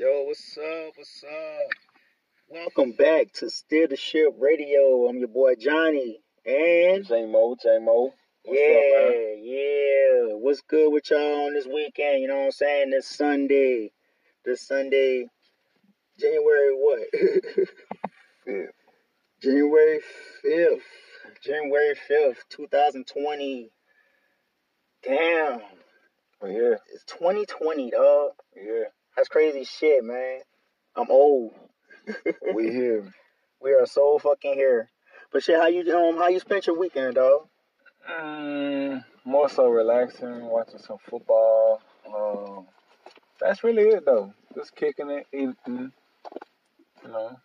[0.00, 0.92] Yo, what's up?
[0.94, 1.72] What's up?
[2.48, 5.08] Welcome back to Steer the Ship Radio.
[5.08, 6.20] I'm your boy Johnny.
[6.46, 8.14] And J Mo, J Mo.
[8.44, 9.42] What's yeah, up, man?
[9.42, 10.34] yeah.
[10.36, 12.22] What's good with y'all on this weekend?
[12.22, 12.90] You know what I'm saying?
[12.90, 13.90] This Sunday.
[14.44, 15.26] This Sunday,
[16.16, 17.08] January what?
[18.46, 18.66] Yeah.
[19.42, 19.98] January
[20.46, 20.80] 5th.
[21.42, 23.72] January 5th, 2020.
[25.02, 25.60] Damn.
[26.40, 26.78] We here.
[26.94, 28.30] It's 2020, dog.
[28.54, 28.92] We here.
[29.18, 30.42] That's crazy shit, man.
[30.94, 31.52] I'm old.
[32.54, 33.12] We here.
[33.60, 34.88] We are so fucking here.
[35.32, 37.48] But shit, how you um how you spent your weekend, dog?
[38.08, 41.82] Mm, more so relaxing, watching some football.
[42.06, 42.68] Um,
[43.40, 44.32] that's really it though.
[44.54, 45.92] Just kicking it, eating.
[47.02, 47.36] You know,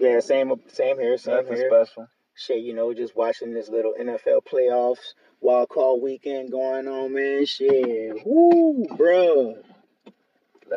[0.00, 1.70] Yeah, same same here, same nothing here.
[1.70, 2.08] special.
[2.34, 7.46] Shit, you know, just watching this little NFL playoffs wild card weekend going on, man.
[7.46, 9.62] Shit, woo, bruh.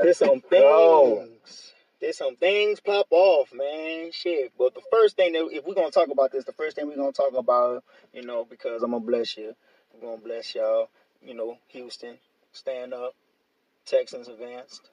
[0.03, 1.27] There's some go.
[1.27, 1.73] things.
[2.01, 4.11] There's some things pop off, man.
[4.11, 4.53] Shit.
[4.57, 6.95] But the first thing that if we're gonna talk about this, the first thing we're
[6.95, 9.55] gonna talk about, you know, because I'm gonna bless you.
[9.93, 10.89] I'm gonna bless y'all.
[11.21, 12.17] You know, Houston,
[12.51, 13.15] stand up.
[13.85, 14.89] Texans advanced.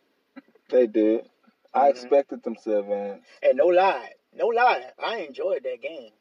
[0.70, 1.28] They did.
[1.75, 1.91] I Mhm.
[1.91, 3.27] expected them to advance.
[3.42, 6.12] And no lie, no lie, I enjoyed that game.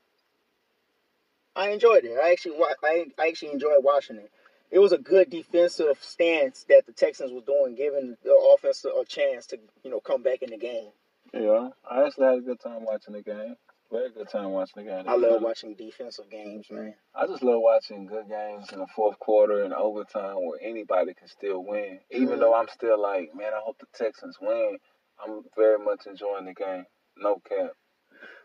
[1.55, 2.17] I enjoyed it.
[2.17, 4.31] I actually, I, I actually enjoyed watching it.
[4.71, 9.03] It was a good defensive stance that the Texans was doing, giving the offense a
[9.05, 10.91] chance to, you know, come back in the game.
[11.33, 13.55] Yeah, I actually had a good time watching the game.
[13.91, 15.03] Very good time watching the game.
[15.09, 16.95] I love watching defensive games, man.
[17.13, 21.27] I just love watching good games in the fourth quarter and overtime where anybody can
[21.27, 21.99] still win.
[22.09, 22.39] Even Mhm.
[22.39, 24.79] though I'm still like, man, I hope the Texans win.
[25.19, 26.85] I'm very much enjoying the game.
[27.17, 27.73] No cap.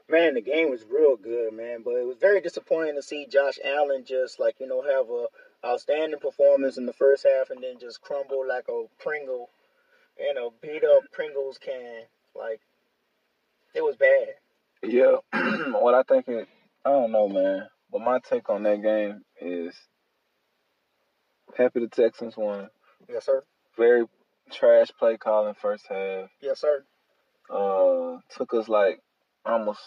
[0.09, 1.83] Man, the game was real good, man.
[1.83, 5.27] But it was very disappointing to see Josh Allen just like you know have a
[5.67, 9.51] outstanding performance in the first half and then just crumble like a Pringle,
[10.19, 12.03] in a beat up Pringles can.
[12.35, 12.61] Like
[13.75, 14.29] it was bad.
[14.83, 15.17] Yeah,
[15.81, 16.49] what I think it,
[16.85, 17.69] I don't know, man.
[17.91, 19.75] But my take on that game is
[21.57, 22.69] happy the Texans won.
[23.09, 23.43] Yes, sir.
[23.77, 24.07] Very
[24.51, 26.29] trash play calling first half.
[26.41, 26.85] Yes, sir.
[27.51, 29.01] Uh, took us like
[29.45, 29.81] almost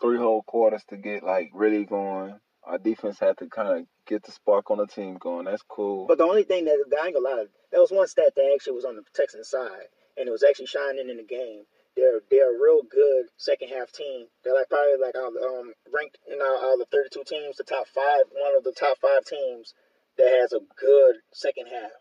[0.00, 2.38] three whole quarters to get like really going.
[2.68, 5.46] Our defense had to kind of get the spark on the team going.
[5.46, 6.06] That's cool.
[6.06, 8.74] But the only thing that I ain't gonna lie, that was one stat that actually
[8.74, 11.64] was on the Texans side, and it was actually shining in the game.
[11.96, 14.26] They're they're a real good second half team.
[14.44, 17.88] They're like probably like the, um ranked in all, of the 32 teams, the top
[17.88, 19.72] five, one of the top five teams
[20.18, 21.96] that has a good second half.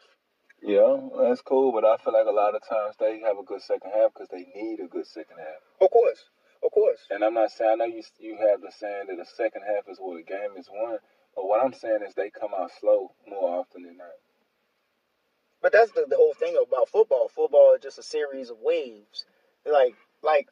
[0.62, 3.62] Yeah, that's cool, but I feel like a lot of times they have a good
[3.62, 5.62] second half because they need a good second half.
[5.80, 6.26] Of course,
[6.64, 7.00] of course.
[7.10, 9.88] And I'm not saying I know you you have the saying that the second half
[9.90, 10.98] is where the game is won,
[11.36, 14.08] but what I'm saying is they come out slow more often than not.
[15.62, 17.30] But that's the, the whole thing about football.
[17.30, 19.26] Football is just a series of waves.
[19.66, 20.48] Like like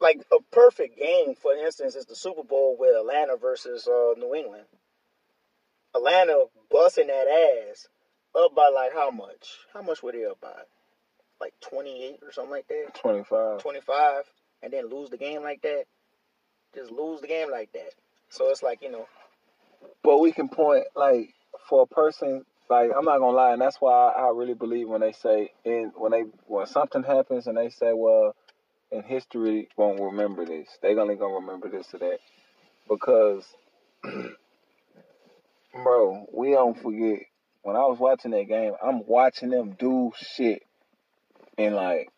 [0.00, 4.34] like a perfect game, for instance, is the Super Bowl with Atlanta versus uh, New
[4.34, 4.66] England.
[5.94, 7.28] Atlanta busting that
[7.70, 7.86] ass
[8.34, 9.58] up by like how much?
[9.72, 10.62] How much were they up by?
[11.40, 12.94] Like twenty eight or something like that.
[13.00, 13.62] 25.
[13.62, 14.24] Twenty five,
[14.64, 15.84] and then lose the game like that.
[16.74, 17.92] Just lose the game like that.
[18.30, 19.06] So it's like you know,
[20.02, 21.34] But we can point like
[21.68, 25.02] for a person like I'm not gonna lie, and that's why I really believe when
[25.02, 28.34] they say in when they when something happens and they say, well,
[28.90, 30.68] in history won't remember this.
[30.80, 32.18] They're only gonna remember this or that
[32.88, 33.44] because,
[35.72, 37.20] bro, we don't forget.
[37.62, 40.62] When I was watching that game, I'm watching them do shit,
[41.56, 42.10] and like,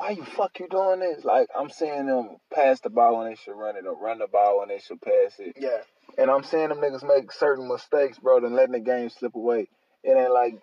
[0.00, 1.26] why you fuck you doing this?
[1.26, 4.26] Like, I'm seeing them pass the ball when they should run it, or run the
[4.26, 5.56] ball when they should pass it.
[5.60, 5.82] yeah.
[6.16, 9.68] And I'm seeing them niggas make certain mistakes, bro, than letting the game slip away.
[10.02, 10.54] It ain't like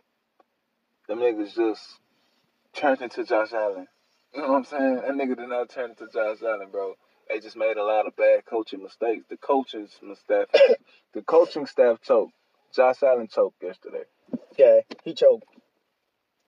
[1.07, 1.83] them niggas just
[2.73, 3.87] turned into Josh Allen.
[4.33, 4.95] You know what I'm saying?
[4.95, 6.95] That nigga did not turn into Josh Allen, bro.
[7.29, 9.25] They just made a lot of bad coaching mistakes.
[9.29, 10.47] The coaching staff,
[11.13, 12.33] the coaching staff choked.
[12.75, 14.03] Josh Allen choked yesterday.
[14.57, 15.45] Yeah, he choked.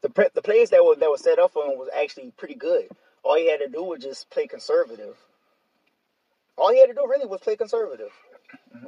[0.02, 2.56] The pre- the plays that were that were set up for him was actually pretty
[2.56, 2.88] good.
[3.24, 5.16] All he had to do was just play conservative.
[6.58, 8.12] All he had to do really was play conservative.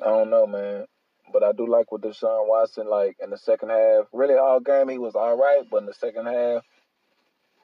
[0.01, 0.85] I don't know, man.
[1.31, 4.05] But I do like what Deshaun Watson like in the second half.
[4.11, 6.63] Really, all game he was all right, but in the second half,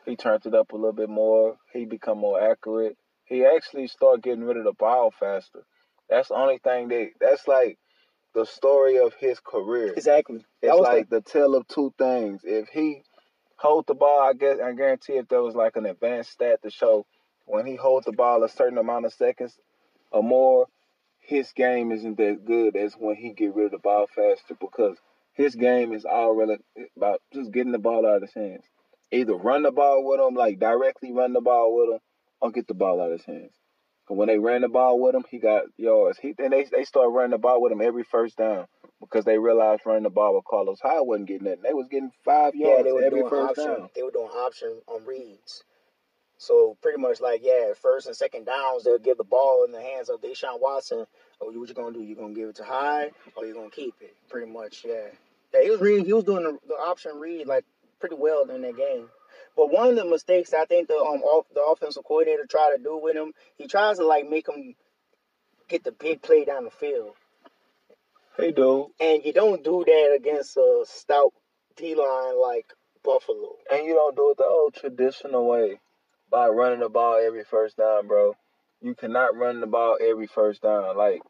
[0.05, 1.57] he turned it up a little bit more.
[1.73, 2.97] He become more accurate.
[3.25, 5.65] He actually started getting rid of the ball faster.
[6.09, 7.77] That's the only thing that that's like
[8.33, 9.93] the story of his career.
[9.93, 10.45] Exactly.
[10.61, 12.41] It's like the tale of two things.
[12.45, 13.03] If he
[13.57, 16.69] hold the ball, I guess I guarantee if there was like an advanced stat to
[16.69, 17.05] show
[17.45, 19.57] when he holds the ball a certain amount of seconds
[20.11, 20.67] or more,
[21.19, 24.97] his game isn't that good as when he get rid of the ball faster because
[25.33, 26.57] his game is all really
[26.95, 28.63] about just getting the ball out of his hands.
[29.11, 31.99] Either run the ball with him, like directly run the ball with him,
[32.41, 33.53] or get the ball out of his hands.
[34.09, 36.17] And when they ran the ball with him, he got yards.
[36.19, 38.67] He then they they started running the ball with him every first down
[38.99, 41.61] because they realized running the ball with Carlos Hyde wasn't getting nothing.
[41.63, 43.79] They was getting five Yeah, yards they were every doing first option.
[43.79, 43.89] down.
[43.95, 45.63] They were doing option on reads.
[46.39, 49.81] So pretty much like yeah, first and second downs they'll give the ball in the
[49.81, 51.05] hands of Deshaun Watson.
[51.41, 52.03] Oh, you what you gonna do?
[52.03, 54.15] You gonna give it to Hyde or you gonna keep it?
[54.29, 55.07] Pretty much, yeah.
[55.53, 56.05] Yeah, he was reading.
[56.05, 57.65] He was doing the, the option read like
[57.99, 59.09] pretty well in that game.
[59.55, 62.83] But one of the mistakes I think the um off, the offensive coordinator tried to
[62.83, 64.75] do with him, he tries to like make him
[65.67, 67.13] get the big play down the field,
[68.37, 68.87] Hey, dude.
[68.99, 71.33] and you don't do that against a stout
[71.75, 72.65] D line like
[73.03, 73.55] Buffalo.
[73.71, 75.79] And you don't do it the old traditional way
[76.29, 78.35] by running the ball every first down, bro.
[78.81, 80.95] You cannot run the ball every first down.
[80.95, 81.21] Like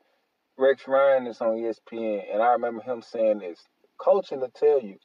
[0.57, 3.63] Rex Ryan is on ESPN, and I remember him saying this.
[3.97, 4.97] Coaching to tell you,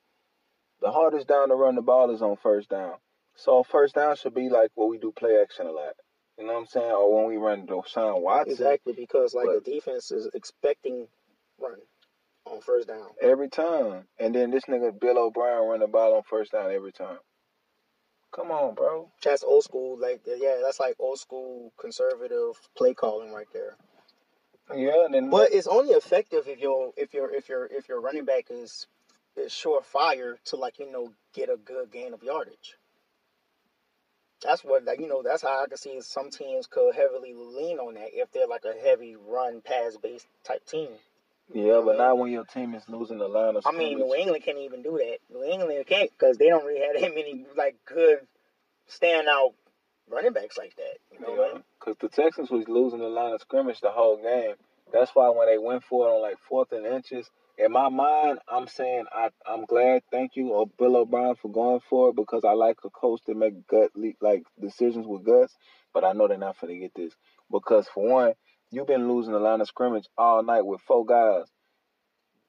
[0.81, 2.95] the hardest down to run the ball is on first down.
[3.37, 5.95] So first down should be like what we do play action a lot.
[6.37, 6.91] You know what I'm saying?
[6.91, 11.07] Or when we run Deshaun Watson Exactly because like But- the defense is expecting
[12.63, 13.07] first down.
[13.21, 16.93] every time, and then this nigga Bill O'Brien run the ball on first down every
[16.93, 17.19] time.
[18.33, 19.11] Come on, bro.
[19.23, 19.99] That's old school.
[19.99, 23.77] Like yeah, that's like old school conservative play calling right there.
[24.75, 28.01] Yeah, and then But it's only effective if your if your if your if your
[28.01, 28.87] running back is
[29.37, 32.77] is surefire to like you know get a good gain of yardage.
[34.43, 37.79] That's what like you know that's how I can see some teams could heavily lean
[37.79, 40.89] on that if they're like a heavy run pass based type team.
[41.55, 44.15] Yeah, but not when your team is losing the line of I mean, New.
[44.15, 45.19] England can't even do that.
[45.31, 48.19] New England can't because they don't really have that many like good
[48.91, 49.55] standout
[50.11, 50.99] running backs like that.
[51.13, 51.65] You know what I Yeah, mean?
[51.81, 54.57] because the Texans was losing the line of scrimmage the whole game.
[54.93, 58.41] That's why when they went for it on like fourth and inches, in my mind,
[58.49, 62.45] I'm saying I I'm glad, thank you, or Bill O'Brien for going for it because
[62.45, 63.91] I like a coach that make gut
[64.21, 65.57] like decisions with guts.
[65.95, 67.15] But I know they're not gonna get this
[67.51, 68.35] because for one,
[68.73, 71.45] you've been losing the line of scrimmage all night with four guys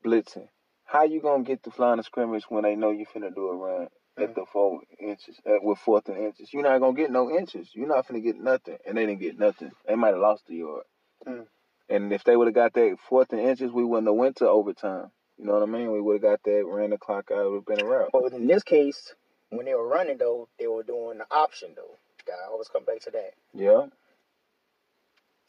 [0.03, 0.47] blitzing.
[0.85, 3.55] How you gonna get the line of scrimmage when they know you finna do a
[3.55, 3.87] run
[4.17, 6.53] at the four inches at, with fourth and inches?
[6.53, 7.69] You're not gonna get no inches.
[7.73, 9.71] You're not finna get nothing, and they didn't get nothing.
[9.87, 10.83] They might have lost the yard.
[11.27, 11.45] Mm.
[11.89, 14.47] And if they would have got that fourth and inches, we wouldn't have went to
[14.47, 15.11] overtime.
[15.37, 15.91] You know what I mean?
[15.91, 18.09] We would have got that, ran the clock out, it would have been a wrap.
[18.13, 19.13] But in this case,
[19.49, 21.97] when they were running though, they were doing the option though.
[22.25, 23.31] Gotta always come back to that.
[23.53, 23.87] Yeah.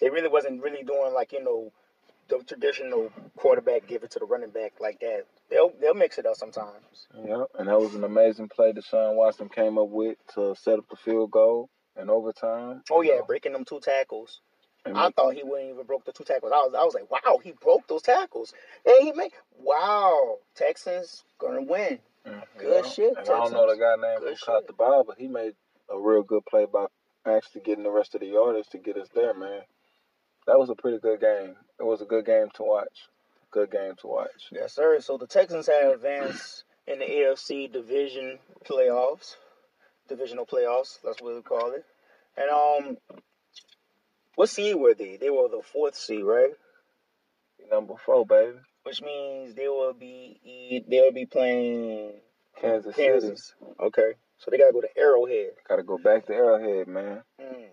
[0.05, 1.73] They really wasn't really doing like you know
[2.29, 5.25] the traditional quarterback give it to the running back like that.
[5.49, 7.09] They'll they'll mix it up sometimes.
[7.27, 7.45] Yeah.
[7.59, 10.97] And that was an amazing play Deshaun Watson came up with to set up the
[10.97, 12.83] field goal in overtime.
[12.91, 14.43] Oh yeah, breaking them two tackles.
[14.85, 16.53] And I thought he wouldn't even broke the two tackles.
[16.55, 18.53] I was I was like, wow, he broke those tackles.
[18.85, 21.99] And he made wow, Texans gonna win.
[22.27, 22.43] Mhm.
[22.59, 25.17] Good shit, And I don't know the guy named Good who caught the ball, but
[25.17, 25.55] he made
[25.89, 26.89] a real good play by
[27.25, 29.63] actually getting the rest of the yardage to get us there, man.
[30.47, 31.57] That was a pretty good game.
[31.79, 33.09] It was a good game to watch.
[33.51, 34.49] Good game to watch.
[34.53, 35.01] Yes, sir.
[35.01, 38.39] So the Texans have advanced in the AFC division
[38.69, 39.37] playoffs.
[40.09, 41.85] Divisional playoffs, that's what we call it.
[42.37, 42.97] And um
[44.35, 45.17] what seed were they?
[45.17, 46.53] They were the fourth seed, right?
[47.71, 48.59] Number four, baby.
[48.83, 52.13] Which means they will be they will be playing
[52.61, 53.09] Kansas City.
[53.09, 53.55] Kansas.
[53.81, 54.13] Okay.
[54.39, 55.53] So they gotta go to Arrowhead.
[55.67, 57.23] Gotta go back to Arrowhead, man.
[57.41, 57.69] Mm.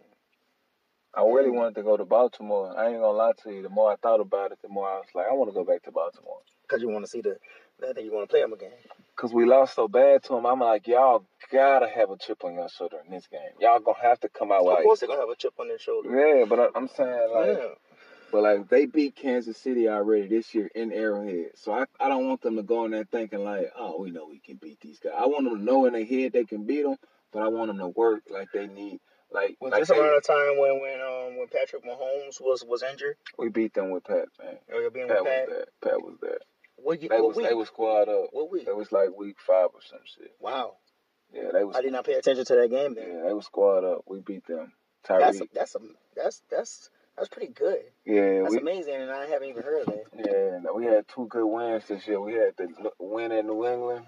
[1.13, 2.73] I really wanted to go to Baltimore.
[2.77, 3.61] I ain't gonna lie to you.
[3.61, 5.65] The more I thought about it, the more I was like, I want to go
[5.65, 6.39] back to Baltimore.
[6.63, 7.37] Because you want to see the,
[7.81, 8.71] that think you want to play them again.
[9.17, 10.45] Cause we lost so bad to them.
[10.45, 13.41] I'm like, y'all gotta have a chip on your shoulder in this game.
[13.59, 15.67] Y'all gonna have to come out Of like, course, they're gonna have a chip on
[15.67, 16.09] their shoulder.
[16.09, 16.45] yeah.
[16.45, 17.67] But I, I'm saying like, yeah.
[18.31, 21.51] but like they beat Kansas City already this year in Arrowhead.
[21.55, 24.25] So I, I don't want them to go in there thinking like, oh, we know
[24.27, 25.13] we can beat these guys.
[25.15, 26.95] I want them to know in their head they can beat them,
[27.31, 29.01] but I want them to work like they need.
[29.31, 32.63] Like, Was like this they- around the time when when um when Patrick Mahomes was
[32.67, 33.15] was injured?
[33.37, 34.57] we beat them with Pat, man.
[34.93, 35.49] Being Pat with was Pat?
[35.49, 35.65] there.
[35.81, 36.37] Pat was there.
[36.77, 37.47] What, ye- They what was week?
[37.47, 38.29] they was squad up.
[38.31, 38.67] what week?
[38.67, 40.33] It was like week five or some shit.
[40.39, 40.77] Wow,
[41.33, 41.75] Yeah, they was.
[41.75, 43.07] I did not pay attention to that game then.
[43.07, 44.03] Yeah, they was squad up.
[44.07, 44.73] We beat them.
[45.07, 45.79] That's a, that's a,
[46.15, 47.79] that's that's that's pretty good.
[48.05, 48.59] Yeah, That's we.
[48.59, 50.03] amazing, and I haven't even heard of that.
[50.65, 52.19] Yeah, we had two good wins this year.
[52.19, 54.05] We had the win in New England,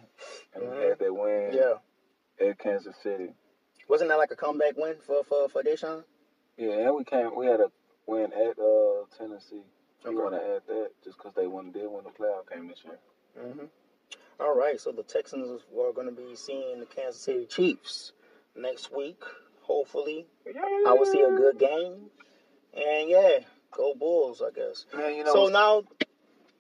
[0.56, 3.30] and we had that win Yeah, at Kansas City.
[3.88, 6.04] Wasn't that like a comeback win for for for Deshaun?
[6.58, 7.36] Yeah, and we came.
[7.36, 7.72] We had a
[8.08, 9.64] win at uh Tennessee.
[10.06, 10.16] Okay.
[10.16, 13.00] want to add that just because they won, did win the playoff game this year.
[13.40, 13.66] hmm
[14.38, 18.12] All right, so the Texans are going to be seeing the Kansas City Chiefs
[18.56, 19.22] next week.
[19.62, 20.26] Hopefully,
[20.86, 22.10] I will see a good game,
[22.74, 23.40] and yeah,
[23.72, 24.86] go Bulls, I guess.
[24.94, 25.34] Man, you know.
[25.34, 25.84] So now,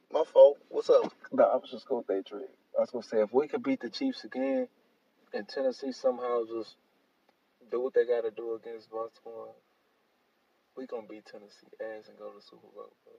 [0.10, 0.58] my fault.
[0.70, 1.12] What's up?
[1.34, 2.48] no, I was just gonna day trade.
[2.78, 4.70] I was gonna say if we could beat the Chiefs again,
[5.34, 6.78] and Tennessee somehow just
[7.74, 9.54] do what they got to do against Baltimore,
[10.78, 12.94] we gonna beat Tennessee ass and go to the Super Bowl.
[13.04, 13.14] Bro.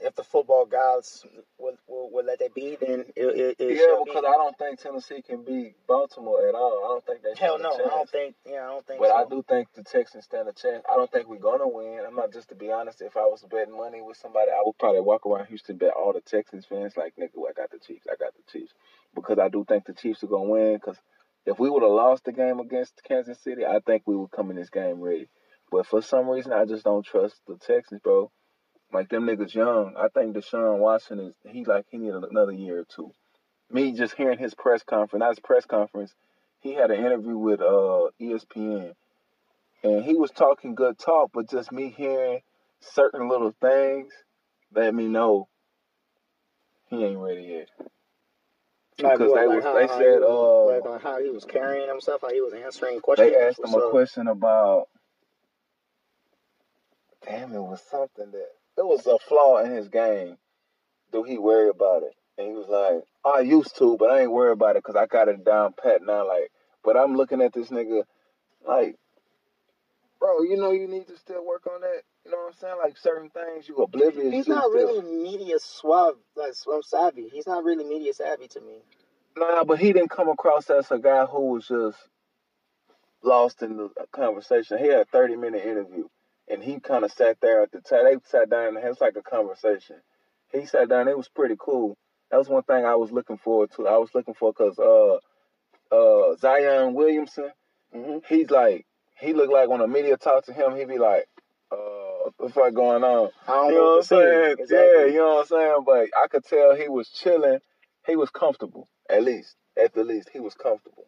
[0.00, 1.24] If the football gods
[1.58, 4.26] will, will, will let that be, then it, it, it Yeah, because be.
[4.26, 6.82] I don't think Tennessee can beat Baltimore at all.
[6.84, 8.34] I don't think they Hell no, I don't think.
[8.44, 9.00] Yeah, I don't think.
[9.00, 9.14] But so.
[9.14, 10.82] I do think the Texans stand a chance.
[10.90, 12.00] I don't think we're gonna win.
[12.06, 13.00] I'm not just to be honest.
[13.02, 16.12] If I was betting money with somebody, I would probably walk around Houston bet all
[16.12, 18.06] the Texans fans like nigga, I got the Chiefs.
[18.10, 18.72] I got the Chiefs
[19.14, 20.74] because I do think the Chiefs are gonna win.
[20.74, 20.96] Because
[21.46, 24.50] if we would have lost the game against Kansas City, I think we would come
[24.50, 25.28] in this game ready.
[25.70, 28.30] But for some reason, I just don't trust the Texans, bro.
[28.92, 29.94] Like them niggas young.
[29.96, 33.12] I think Deshaun Watson is he like he need another year or two.
[33.70, 36.14] Me just hearing his press conference, not his press conference,
[36.60, 38.92] he had an interview with uh ESPN
[39.82, 42.40] and he was talking good talk, but just me hearing
[42.80, 44.12] certain little things
[44.74, 45.48] let me know
[46.88, 47.68] he ain't ready yet.
[49.02, 51.44] Like because what, they like how, they how said, was, uh, like, how he was
[51.44, 53.30] carrying himself, how he was answering questions.
[53.30, 54.88] They asked him a question about
[57.24, 60.36] damn it was something that it was a flaw in his game.
[61.12, 62.14] Do he worry about it?
[62.38, 65.06] And he was like, I used to, but I ain't worried about it because I
[65.06, 66.26] got it down pat now.
[66.26, 66.50] Like,
[66.82, 68.02] but I'm looking at this nigga
[68.66, 68.96] like,
[70.18, 72.02] bro, you know you need to still work on that.
[72.24, 72.74] You know what I'm saying?
[72.82, 74.86] Like certain things you oblivious He's not still.
[74.86, 77.28] really media suave, like swim savvy.
[77.32, 78.78] He's not really media savvy to me.
[79.36, 81.98] Nah, but he didn't come across as a guy who was just
[83.22, 84.78] lost in the conversation.
[84.78, 86.08] He had a 30 minute interview,
[86.48, 88.04] and he kind of sat there at the time.
[88.04, 89.96] They sat down, and it was like a conversation.
[90.52, 91.08] He sat down.
[91.08, 91.96] It was pretty cool.
[92.30, 93.88] That was one thing I was looking forward to.
[93.88, 95.18] I was looking for because uh,
[95.94, 97.50] uh, Zion Williamson,
[97.92, 98.86] hmm he's like,
[99.18, 101.26] he looked like when the media talked to him, he'd be like,
[101.70, 101.76] uh,
[102.24, 103.30] what the fuck going on?
[103.48, 104.16] I don't You know know what I'm what to say.
[104.16, 104.56] saying?
[104.58, 105.00] Exactly.
[105.00, 105.76] Yeah, you know what I'm saying?
[105.86, 107.58] But I could tell he was chilling.
[108.06, 109.54] He was comfortable, at least.
[109.82, 111.06] At the least, he was comfortable.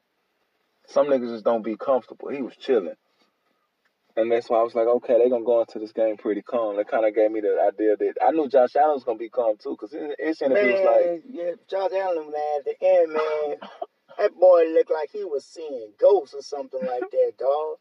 [0.87, 2.29] Some niggas just don't be comfortable.
[2.29, 2.95] He was chilling.
[4.17, 6.43] And that's why I was like, okay, they going to go into this game pretty
[6.43, 6.77] calm.
[6.77, 9.23] That kind of gave me the idea that I knew Josh Allen was going to
[9.25, 13.13] be calm too, because his interview was like, yeah, Josh Allen, man, at the end,
[13.13, 13.57] man,
[14.19, 17.79] that boy looked like he was seeing ghosts or something like that, dog.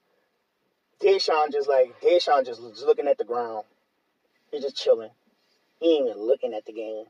[1.04, 3.66] Deshaun just like Deshaun just, just looking at the ground.
[4.52, 5.10] He's just chilling.
[5.80, 7.06] He ain't even looking at the game.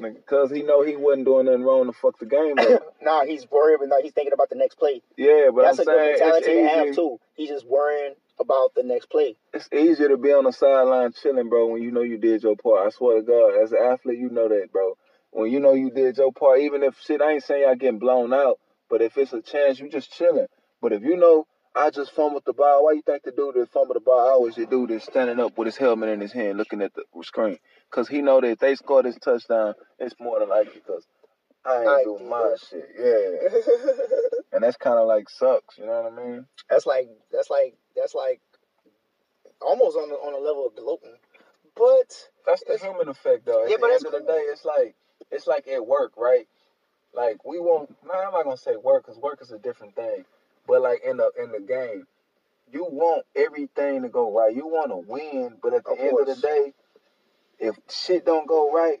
[0.00, 2.94] because he know he wasn't doing nothing wrong to fuck the game up.
[3.02, 5.02] nah, he's worried, but no, he's thinking about the next play.
[5.16, 7.20] Yeah, but That's I'm a good saying mentality to have too.
[7.34, 9.36] He's just worrying about the next play.
[9.52, 12.56] It's easier to be on the sideline chilling, bro, when you know you did your
[12.56, 12.86] part.
[12.86, 14.96] I swear to God, as an athlete, you know that, bro.
[15.32, 17.98] When you know you did your part, even if shit, I ain't saying y'all getting
[17.98, 20.46] blown out, but if it's a chance, you just chilling.
[20.86, 23.72] But if you know I just fumbled the ball, why you think the dude that
[23.72, 26.32] fumbled the ball I always the dude that's standing up with his helmet in his
[26.32, 27.58] hand, looking at the screen?
[27.90, 30.80] Cause he know that if they score this touchdown, it's more than likely.
[30.86, 31.04] Cause
[31.64, 32.60] I ain't I doing my that.
[32.70, 33.60] shit, yeah.
[34.52, 36.46] And that's kind of like sucks, you know what I mean?
[36.70, 38.40] that's like that's like that's like
[39.62, 41.16] almost on the on a level of gloating.
[41.76, 42.14] But
[42.46, 43.64] That's the human effect, though.
[43.64, 44.96] At Yeah, the end it's of the day, it's like
[45.30, 46.48] it's like at work, right?
[47.14, 47.90] Like we won't.
[48.06, 50.24] Nah, I'm not gonna say work, cause work is a different thing.
[50.66, 52.06] But like in the in the game,
[52.72, 54.54] you want everything to go right.
[54.54, 56.72] You want to win, but at the Of end of the day,
[57.58, 58.98] if shit don't go right,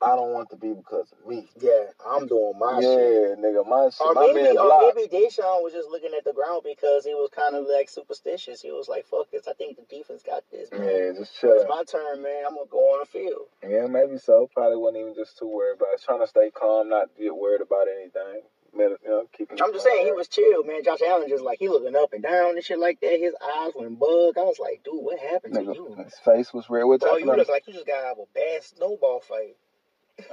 [0.00, 1.48] I don't want it to be because of me.
[1.60, 2.84] yeah, I'm doing my shit.
[2.84, 3.38] yeah, shit.
[3.40, 4.96] nigga, my shit, Or my maybe, man or blocked.
[4.96, 8.62] maybe Deshaun was just looking at the ground because he was kind of like superstitious.
[8.62, 9.48] He was like, "Fuck this!
[9.48, 10.82] I think the defense got this, man.
[10.86, 11.52] Yeah, just chill.
[11.52, 12.44] it's my turn, man.
[12.46, 14.48] I'm gonna go on the field." Yeah, maybe so.
[14.54, 16.02] Probably wasn't even just too worried about it.
[16.04, 18.42] Trying to stay calm, not get worried about anything.
[18.76, 19.17] You know, keeping
[19.50, 20.84] I'm just saying he was chill, man.
[20.84, 23.18] Josh Allen just like he looking up and down and shit like that.
[23.18, 24.36] His eyes went bug.
[24.36, 25.96] I was like, dude, what happened to you?
[26.04, 26.84] His face was red.
[26.84, 29.56] Which Bro, I you look like you just got out of a bad snowball fight.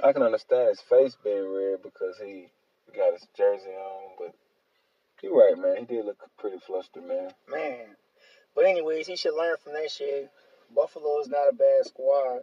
[0.02, 2.48] I can understand his face being red because he
[2.94, 4.16] got his jersey on.
[4.18, 4.34] But
[5.22, 5.76] you're right, man.
[5.78, 7.30] He did look pretty flustered, man.
[7.50, 7.96] Man.
[8.54, 10.30] But anyways, he should learn from that shit.
[10.74, 12.40] Buffalo is not a bad squad.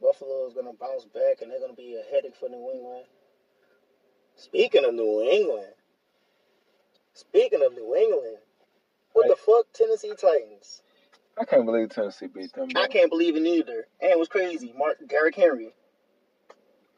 [0.00, 3.04] Buffalo is gonna bounce back and they're gonna be a headache for New England.
[4.36, 5.72] Speaking of New England,
[7.14, 8.38] speaking of New England,
[9.12, 10.82] what the fuck, Tennessee Titans?
[11.38, 12.68] I can't believe Tennessee beat them.
[12.68, 12.82] Bro.
[12.82, 13.86] I can't believe it either.
[14.00, 14.74] And it was crazy.
[14.76, 15.74] Mark Derrick Henry.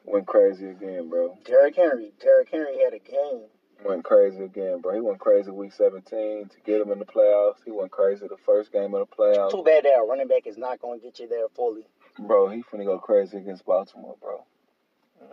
[0.05, 1.37] Went crazy again, bro.
[1.45, 2.11] Derrick Henry.
[2.19, 3.45] Derrick Henry had a game.
[3.85, 4.93] Went crazy again, bro.
[4.93, 7.63] He went crazy week 17 to get him in the playoffs.
[7.65, 9.51] He went crazy the first game of the playoffs.
[9.51, 11.87] Too bad that running back is not gonna get you there fully.
[12.19, 14.45] Bro, he finna go crazy against Baltimore, bro.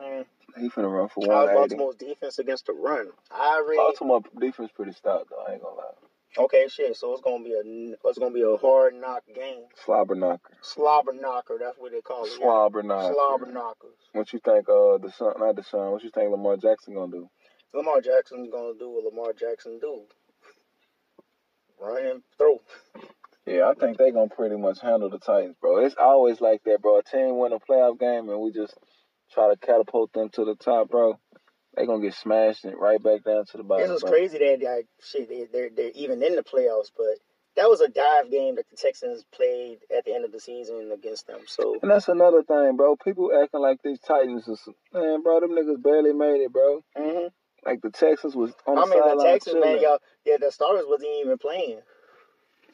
[0.00, 0.25] Mm.
[0.59, 1.54] He finna run for 180.
[1.76, 3.09] Baltimore's defense against the run?
[3.30, 5.44] I really Baltimore defense pretty stout, though.
[5.47, 5.94] I ain't gonna lie.
[6.38, 6.97] Okay, shit.
[6.97, 9.64] So it's gonna be a it's gonna be a hard knock game.
[9.85, 10.54] Slobber knocker.
[10.62, 11.59] Slobber knocker.
[11.61, 12.30] That's what they call it.
[12.30, 13.14] Slobber knocker.
[13.14, 13.97] Slobber knockers.
[14.12, 14.68] What you think?
[14.68, 15.90] Uh, the son, not the son.
[15.90, 17.28] What you think Lamar Jackson gonna do?
[17.75, 20.02] Lamar Jackson's gonna do what Lamar Jackson do.
[21.80, 22.61] Run and throw.
[23.47, 25.85] Yeah, I think they gonna pretty much handle the Titans, bro.
[25.85, 26.99] It's always like that, bro.
[26.99, 28.75] A team win a playoff game and we just
[29.32, 31.18] try to catapult them to the top, bro.
[31.76, 33.88] They gonna get smashed and right back down to the bottom.
[33.88, 34.10] This is bro.
[34.10, 37.18] crazy that like shit they they're they're even in the playoffs, but
[37.56, 40.90] that was a dive game that the Texans played at the end of the season
[40.92, 41.40] against them.
[41.46, 42.96] So And that's another thing, bro.
[42.96, 45.40] People acting like these Titans is man, bro.
[45.40, 46.82] Them niggas barely made it, bro.
[46.96, 47.28] hmm
[47.64, 50.84] Like the Texans was on the I mean the Texans, man, y'all yeah, the starters
[50.88, 51.80] wasn't even playing.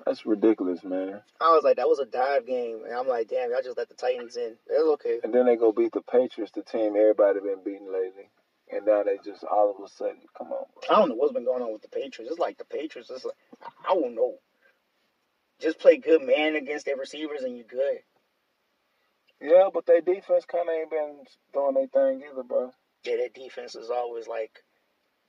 [0.07, 1.21] That's ridiculous, man.
[1.41, 3.89] I was like, that was a dive game, and I'm like, damn, y'all just let
[3.89, 4.55] the Titans in.
[4.69, 5.19] It was okay.
[5.25, 8.31] And then they go beat the Patriots, the team everybody been beating lately.
[8.71, 10.97] And now they just all of a sudden, come on, bro.
[10.97, 12.31] I don't know what's been going on with the Patriots.
[12.31, 13.11] It's like the Patriots.
[13.11, 13.35] It's like
[13.85, 14.37] I don't know.
[15.61, 17.99] Just play good man against their receivers, and you're good.
[19.41, 21.17] Yeah, but their defense kind of ain't been
[21.53, 22.73] doing their thing either, bro.
[23.05, 24.63] Yeah, their defense is always like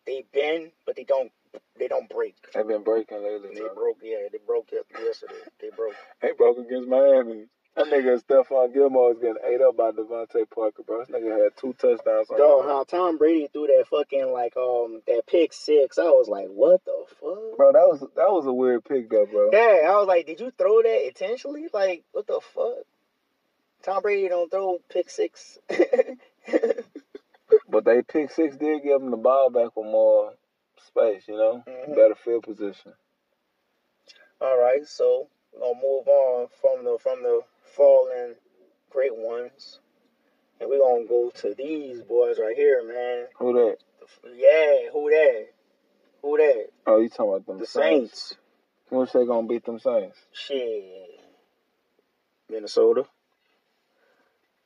[0.05, 1.31] they've been, but they don't.
[1.77, 2.35] They don't break.
[2.53, 3.75] They've been breaking lately, They bro.
[3.75, 3.97] broke.
[4.01, 5.33] Yeah, they broke yesterday.
[5.61, 5.95] They broke.
[6.21, 7.45] They broke against Miami.
[7.75, 11.05] That nigga Stephon Gilmore was getting ate up by DeVante Parker, bro.
[11.05, 15.01] This nigga had two touchdowns on Dog, how Tom Brady threw that fucking like um
[15.05, 15.99] that pick six.
[15.99, 17.55] I was like, what the fuck?
[17.57, 19.51] Bro, that was that was a weird pick though, bro.
[19.53, 21.67] Yeah, I was like, did you throw that intentionally?
[21.71, 22.85] Like, what the fuck?
[23.83, 25.59] Tom Brady don't throw pick six.
[27.69, 30.33] But they pick six did give him the ball back with more
[30.81, 31.95] space, you know, Mhm.
[31.95, 32.93] better field position.
[34.39, 38.35] All right, so we're gonna move on from the from the fallen
[38.89, 39.79] great ones,
[40.59, 43.27] and we're gonna go to these boys right here, man.
[43.37, 43.77] Who that?
[44.23, 45.47] Yeah, who that?
[46.21, 46.69] Who that?
[46.85, 48.35] Oh, you talking about them The Saints.
[48.89, 50.17] Which they gonna beat them Saints?
[50.31, 51.19] Shit.
[52.49, 53.05] Minnesota.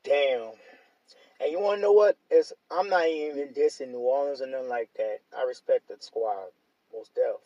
[0.04, 0.52] Damn.
[1.42, 2.18] And you wanna know what?
[2.30, 5.20] It's I'm not even dissing New Orleans or nothing like that.
[5.36, 6.48] I respect the squad,
[6.94, 7.42] most def.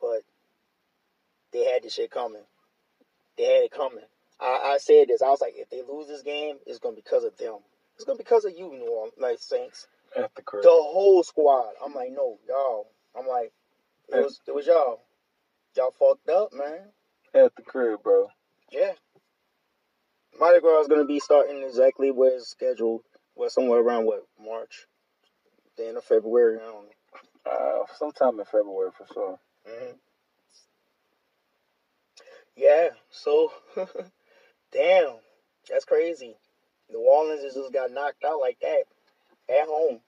[0.00, 0.22] But
[1.52, 2.42] they had this shit coming.
[3.36, 4.04] They had it coming.
[4.40, 5.22] I, I said this.
[5.22, 7.58] I was like, if they lose this game, it's gonna be because of them.
[7.94, 9.86] It's gonna be because of you, New Orleans, like Saints.
[10.16, 10.64] At the crib.
[10.64, 11.72] The whole squad.
[11.84, 12.88] I'm like, no, y'all.
[13.16, 13.52] I'm like,
[14.08, 15.00] it was it was y'all.
[15.76, 16.80] Y'all fucked up, man.
[17.34, 18.28] At the crib, bro.
[18.72, 18.92] Yeah.
[20.38, 23.02] Mardi Gras is going to be starting exactly where it's scheduled.
[23.36, 24.86] Well, somewhere around what March,
[25.76, 26.58] the end of February.
[26.58, 27.52] I don't know.
[27.52, 29.38] Uh, sometime in February for sure.
[29.66, 29.92] hmm
[32.56, 32.88] Yeah.
[33.10, 33.52] So,
[34.72, 35.16] damn,
[35.70, 36.36] that's crazy.
[36.90, 38.84] New Orleans just got knocked out like that
[39.50, 40.00] at home.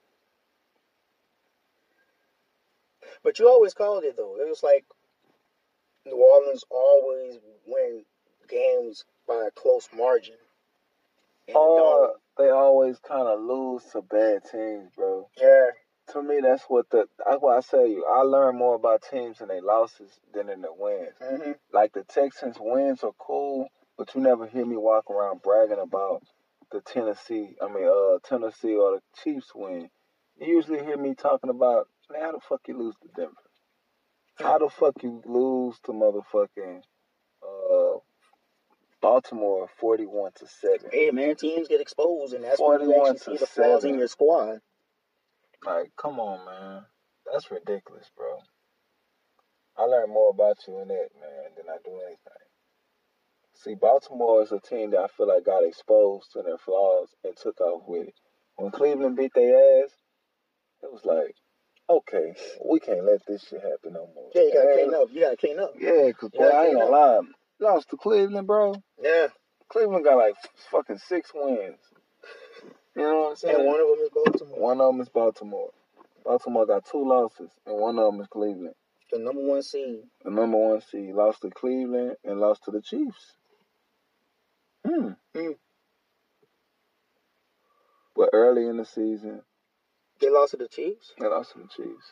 [3.22, 4.36] But you always called it though.
[4.40, 4.84] It was like
[6.06, 8.04] New Orleans always win
[8.48, 10.34] games by a close margin.
[11.46, 12.16] And it Or don't.
[12.38, 15.28] they always kind of lose to bad teams, bro.
[15.40, 15.70] Yeah.
[16.12, 17.06] To me, that's what the.
[17.24, 20.62] That's why I tell you, I learn more about teams and their losses than in
[20.62, 21.14] their wins.
[21.22, 25.78] hmm Like the Texans wins are cool, but you never hear me walk around bragging
[25.78, 26.22] about
[26.72, 27.56] the Tennessee.
[27.62, 29.88] I mean, uh, Tennessee or the Chiefs win.
[30.40, 33.34] You usually hear me talking about, man, how the fuck you lose to Denver?
[34.36, 36.82] How the fuck you lose to motherfucking
[39.10, 40.88] Baltimore forty-one to seven?
[40.92, 43.84] Hey man, teams get exposed, and that's when you 41 actually to see the flaws
[43.84, 44.60] in your squad.
[45.66, 46.82] Like, come on, man.
[47.32, 48.38] That's ridiculous, bro.
[49.76, 52.46] I learned more about you in that, man, than I do anything.
[53.54, 57.36] See, Baltimore is a team that I feel like got exposed to their flaws and
[57.36, 58.14] took off with it.
[58.56, 59.90] When Cleveland beat their ass,
[60.84, 61.34] it was like,
[61.90, 64.30] okay, we can't let this shit happen no more.
[64.36, 65.08] Yeah, you gotta And- clean up.
[65.10, 65.72] You gotta clean up.
[65.76, 67.20] Yeah, because, boy, I ain't gonna lie.
[67.60, 68.74] Lost to Cleveland, bro.
[69.02, 69.28] Yeah,
[69.68, 70.34] Cleveland got like
[70.70, 71.78] fucking six wins.
[72.96, 73.56] You know what I'm saying?
[73.56, 75.70] and one of them is Baltimore, One of them is Baltimore.
[76.24, 78.74] Baltimore got two losses, and one of them is Cleveland.
[79.12, 80.00] the number one seed.
[80.24, 83.36] The number one seed lost to Cleveland and lost to the Chiefs.
[84.86, 85.10] Hmm.
[85.34, 85.52] Hmm.
[88.16, 89.42] But early in the season,
[90.20, 91.12] They lost to the Chiefs.
[91.18, 92.06] they lost to the Chiefs.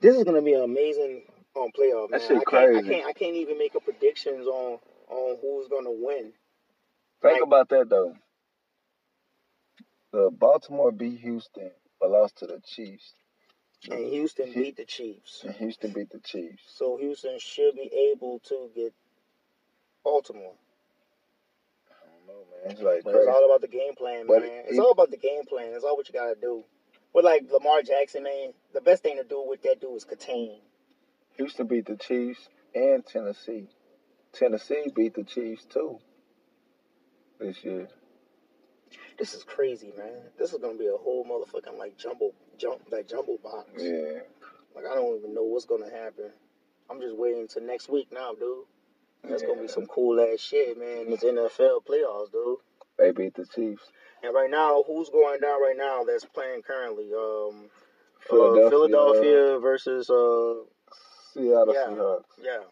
[0.00, 1.22] This is gonna be an amazing
[1.56, 2.20] um playoff, man.
[2.20, 2.88] That shit I can't, I crazy.
[2.88, 6.32] can't, I can't even make a predictions on on who's gonna win.
[7.20, 8.14] Think Like- about that though.
[10.12, 13.14] The Baltimore beat Houston, but lost to the Chiefs.
[13.90, 16.62] And Houston beat the Chiefs, And Houston beat the Chiefs.
[16.76, 18.92] so Houston should be able to get
[20.04, 20.54] Baltimore.
[21.90, 22.70] I don't know, man.
[22.72, 24.50] It's like But it's all about the game plan, But man.
[24.50, 25.72] it- it's all about the game plan.
[25.72, 26.62] It's all what you gotta do.
[27.12, 30.60] But like Lamar Jackson, man, the best thing to do with that dude is contain.
[31.36, 33.68] Houston beat the Chiefs and Tennessee.
[34.32, 35.98] Tennessee beat the Chiefs too
[37.38, 37.88] this year.
[39.18, 40.22] This is crazy, man.
[40.38, 43.68] This is gonna be a whole motherfucking like jumble jump like jumble box.
[43.76, 44.20] Yeah.
[44.74, 46.30] Like I don't even know what's gonna happen.
[46.90, 48.64] I'm just waiting till next week now, dude.
[49.24, 51.06] That's gonna be some cool ass shit, man.
[51.08, 52.58] It's NFL playoffs, dude.
[52.98, 53.84] They beat the Chiefs.
[54.22, 57.10] And right now, who's going down right now that's playing currently?
[57.12, 57.68] Um,
[58.28, 60.54] Philadelphia, uh, Philadelphia versus uh,
[61.32, 61.86] Seattle Yeah.
[61.86, 62.24] Seahawks.
[62.42, 62.62] yeah.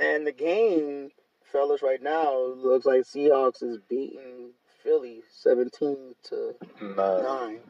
[0.00, 1.10] And the game,
[1.52, 4.52] fellas, right now looks like Seahawks is beating
[4.82, 7.60] Philly 17 to nine.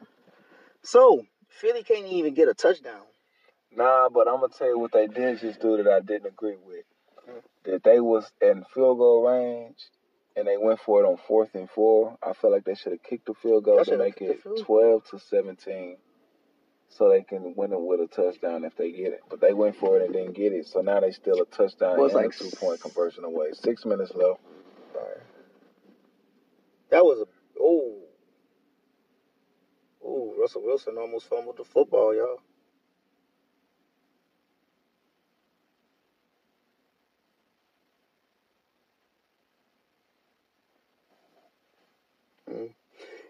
[0.83, 3.01] So Philly can't even get a touchdown.
[3.75, 6.57] Nah, but I'm gonna tell you what they did just do that I didn't agree
[6.63, 6.85] with.
[7.29, 7.41] Mm.
[7.65, 9.77] That they was in field goal range
[10.35, 12.17] and they went for it on fourth and four.
[12.23, 15.19] I feel like they should have kicked the field goal to make it twelve to
[15.19, 15.97] seventeen.
[16.89, 19.21] So they can win it with a touchdown if they get it.
[19.29, 20.67] But they went for it and didn't get it.
[20.67, 23.49] So now they still a touchdown Well, and like a two point conversion away.
[23.53, 24.41] Six minutes left.
[26.89, 27.97] That was a oh
[30.03, 32.39] oh Russell Wilson almost fumbled the football, y'all.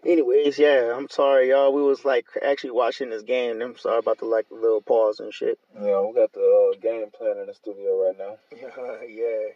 [0.04, 1.72] Anyways, yeah, I'm sorry, y'all.
[1.72, 3.60] We was like actually watching this game.
[3.60, 5.58] I'm sorry about the like little pause and shit.
[5.74, 8.36] Yeah, we got the uh, game plan in the studio right now.
[8.50, 9.02] yeah.
[9.08, 9.48] yeah.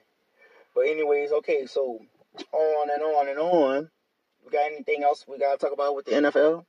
[0.75, 1.99] But anyways, okay, so
[2.53, 3.91] on and on and on.
[4.45, 6.65] We got anything else we gotta talk about with the NFL?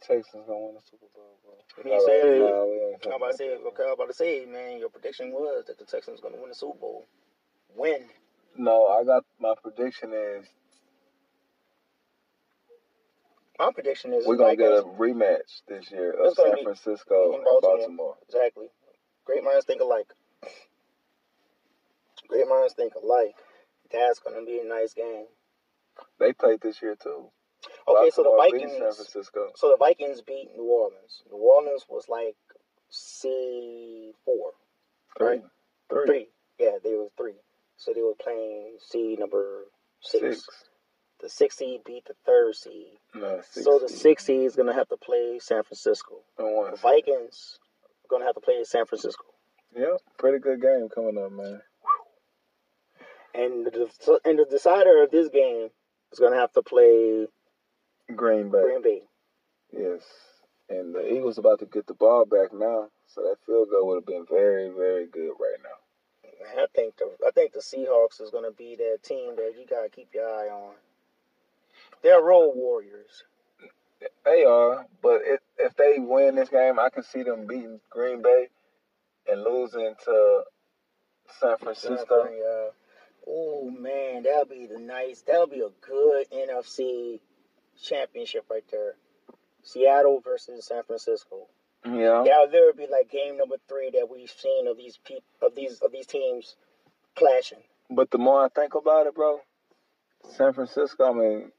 [0.00, 1.54] Texans gonna win the Super Bowl, bro.
[1.82, 4.78] He said- Nah, we ain't I'm about to say, okay, I'm about to say, man,
[4.78, 7.06] your prediction was that the Texans gonna win the Super Bowl.
[7.74, 8.08] When?
[8.56, 10.46] No, I got my prediction is
[13.58, 17.34] My prediction is we're gonna get a Vikings- rematch this year of San be Francisco
[17.34, 17.76] and Baltimore.
[17.78, 18.16] Baltimore.
[18.22, 18.70] exactly.
[19.24, 20.12] Great minds think alike.
[22.28, 23.34] Great minds think alike.
[23.90, 25.26] That's gonna be a nice game.
[26.18, 27.30] They played this year too.
[27.88, 28.96] Okay, so the Baltimore beat San Vikings.
[28.96, 29.52] Francisco.
[29.56, 31.22] So the Vikings beat New Orleans.
[31.30, 32.36] New Orleans was like
[32.90, 34.52] C four.
[35.16, 35.26] Three.
[35.26, 35.42] Right.
[35.90, 36.06] Three.
[36.06, 36.28] Three.
[36.60, 37.34] Yeah, they were three.
[37.76, 39.64] So they were playing C number
[40.00, 40.22] six.
[40.44, 40.67] Six.
[41.20, 42.98] The six seed beat the third seed.
[43.14, 46.20] No, so the six seed is gonna have to play San Francisco.
[46.36, 47.58] The Vikings
[48.04, 49.24] are gonna have to play San Francisco.
[49.76, 51.60] Yep, pretty good game coming up, man.
[53.34, 55.70] And the and the decider of this game
[56.12, 57.26] is gonna have to play
[58.14, 58.62] Green Bay.
[58.62, 59.02] Green Bay.
[59.72, 60.02] Yes.
[60.70, 63.96] And the Eagles about to get the ball back now, so that field goal would
[63.96, 66.60] have been very, very good right now.
[66.60, 69.88] I think the I think the Seahawks is gonna be that team that you gotta
[69.88, 70.74] keep your eye on.
[72.02, 73.24] They're road warriors.
[74.24, 78.22] They are, but it, if they win this game, I can see them beating Green
[78.22, 78.48] Bay
[79.26, 80.42] and losing to
[81.40, 82.28] San Francisco.
[82.30, 82.68] Yeah.
[83.26, 85.22] Oh man, that'll be the nice.
[85.22, 87.20] That'll be a good NFC
[87.82, 88.94] championship right there.
[89.62, 91.48] Seattle versus San Francisco.
[91.84, 92.22] Yeah.
[92.24, 95.80] That'll there be like game number three that we've seen of these peop of these
[95.80, 96.56] of these teams
[97.16, 97.62] clashing.
[97.90, 99.40] But the more I think about it, bro,
[100.36, 101.52] San Francisco, I mean,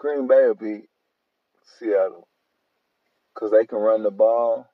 [0.00, 0.88] Green Bay will beat
[1.78, 2.26] Seattle
[3.34, 4.66] because they can run the ball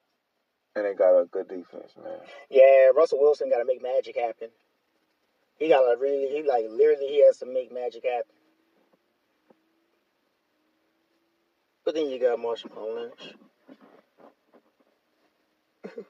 [0.76, 2.20] and they got a good defense, man.
[2.48, 4.50] Yeah, Russell Wilson got to make magic happen.
[5.58, 8.36] He got to really, he like literally, he has to make magic happen.
[11.84, 13.34] But then you got Marshawn Lynch.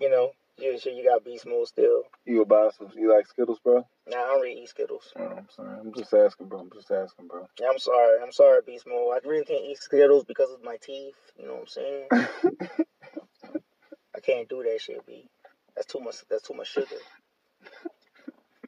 [0.00, 2.02] you know, you sure you got Beast Mode still.
[2.26, 2.90] You buy some?
[2.94, 3.86] You like Skittles, bro?
[4.08, 5.12] Nah, I don't really eat Skittles.
[5.18, 5.78] Oh, I'm sorry.
[5.78, 6.60] I'm just asking, bro.
[6.60, 7.46] I'm just asking, bro.
[7.60, 8.18] Yeah, I'm sorry.
[8.22, 9.14] I'm sorry, Beast Mode.
[9.14, 11.14] I really can't eat Skittles because of my teeth.
[11.38, 12.08] You know what I'm saying?
[14.16, 15.28] I can't do that shit, B.
[15.76, 16.16] That's too much.
[16.30, 16.96] That's too much sugar.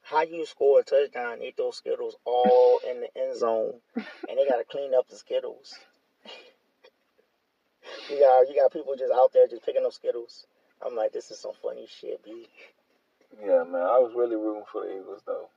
[0.02, 4.38] How you score a touchdown, and eat those Skittles all in the end zone, and
[4.38, 5.74] they gotta clean up the Skittles.
[8.10, 10.46] you got you got people just out there just picking up Skittles.
[10.84, 12.46] I'm like, this is some funny shit, B.
[13.38, 13.82] yeah, man.
[13.82, 15.48] I was really rooting for the Eagles, though.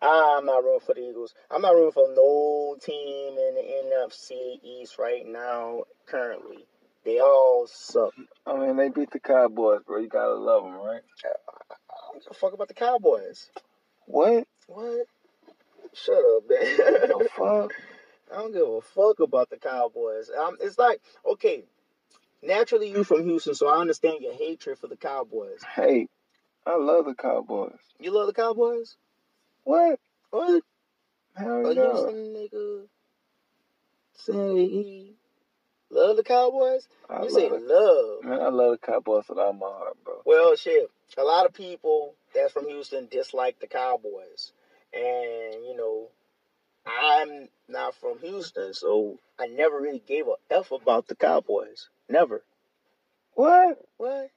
[0.00, 1.34] I'm not rooting for the Eagles.
[1.50, 5.84] I'm not rooting for no team in the NFC East right now.
[6.06, 6.66] Currently,
[7.04, 8.12] they all suck.
[8.46, 9.98] I mean, they beat the Cowboys, bro.
[9.98, 11.02] You gotta love them, right?
[11.24, 13.48] I don't give a fuck about the Cowboys.
[14.06, 14.46] What?
[14.66, 15.06] What?
[15.94, 16.76] Shut up, man.
[16.76, 17.70] The fuck?
[18.32, 20.30] I don't give a fuck about the Cowboys.
[20.30, 21.00] Um, it's like,
[21.32, 21.64] okay,
[22.42, 25.60] naturally you're from Houston, so I understand your hatred for the Cowboys.
[25.76, 26.08] Hey,
[26.66, 27.78] I love the Cowboys.
[27.98, 28.96] You love the Cowboys?
[29.64, 29.98] What?
[30.30, 30.62] What?
[31.36, 31.82] Hell A yeah.
[31.82, 32.86] Houston nigga?
[34.14, 35.14] saying he
[35.90, 36.86] love the Cowboys?
[37.08, 38.24] I you say love love.
[38.24, 40.22] Man, I love the Cowboys with all my heart, bro.
[40.24, 40.90] Well, shit.
[41.18, 44.52] A lot of people that's from Houston dislike the Cowboys,
[44.94, 46.08] and you know,
[46.86, 51.88] I'm not from Houston, so I never really gave a f about the Cowboys.
[52.08, 52.42] Never.
[53.34, 53.78] What?
[53.96, 54.30] What?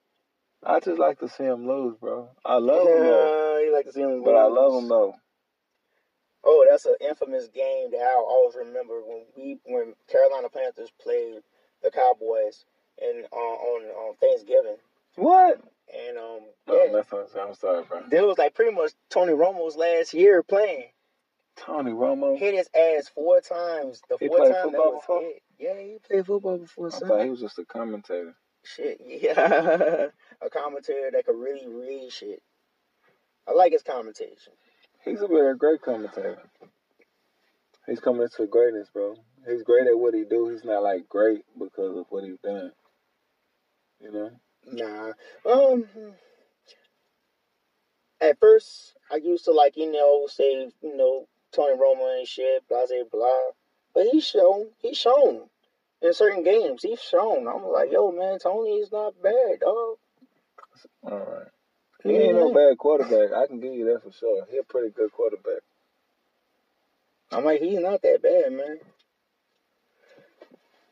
[0.63, 2.29] I just like to see him lose, bro.
[2.45, 5.15] I love him though, Yeah, you like to see them, but I love him though.
[6.43, 11.41] Oh, that's an infamous game that I'll always remember when we when Carolina Panthers played
[11.83, 12.65] the Cowboys
[13.01, 14.77] and uh, on on Thanksgiving,
[15.15, 15.61] What?
[15.93, 18.01] and um No, yeah, that's what I'm sorry, bro.
[18.09, 20.85] there was like pretty much Tony Romo's last year playing.
[21.57, 22.37] Tony Romo.
[22.37, 24.01] hit his ass four times.
[24.09, 25.21] The He four played time that football was before?
[25.21, 25.41] hit.
[25.59, 26.87] Yeah, he played football before.
[26.87, 27.07] I Son.
[27.07, 28.35] thought he was just a commentator.
[28.65, 30.07] Shit, yeah,
[30.41, 32.41] a commentator that could really read shit.
[33.47, 34.53] I like his commentation.
[35.03, 36.41] He's a very great commentator.
[37.85, 39.15] He's coming into greatness, bro.
[39.47, 40.49] He's great at what he do.
[40.49, 42.71] He's not like great because of what he's done.
[44.01, 44.31] You know?
[44.65, 45.11] Nah,
[45.45, 45.85] um,
[48.19, 52.67] at first I used to like you know say you know Tony Romo and shit,
[52.67, 53.51] blah blah blah,
[53.93, 55.43] but he's shown he's shown
[56.01, 57.47] in certain games he's shown.
[57.47, 59.97] I'm like, yo man, Tony is not bad, dog.
[61.03, 61.47] All right.
[62.03, 63.33] He ain't no bad quarterback.
[63.35, 64.45] I can give you that for sure.
[64.51, 65.61] He a pretty good quarterback.
[67.31, 68.77] I'm like, he's not that bad, man.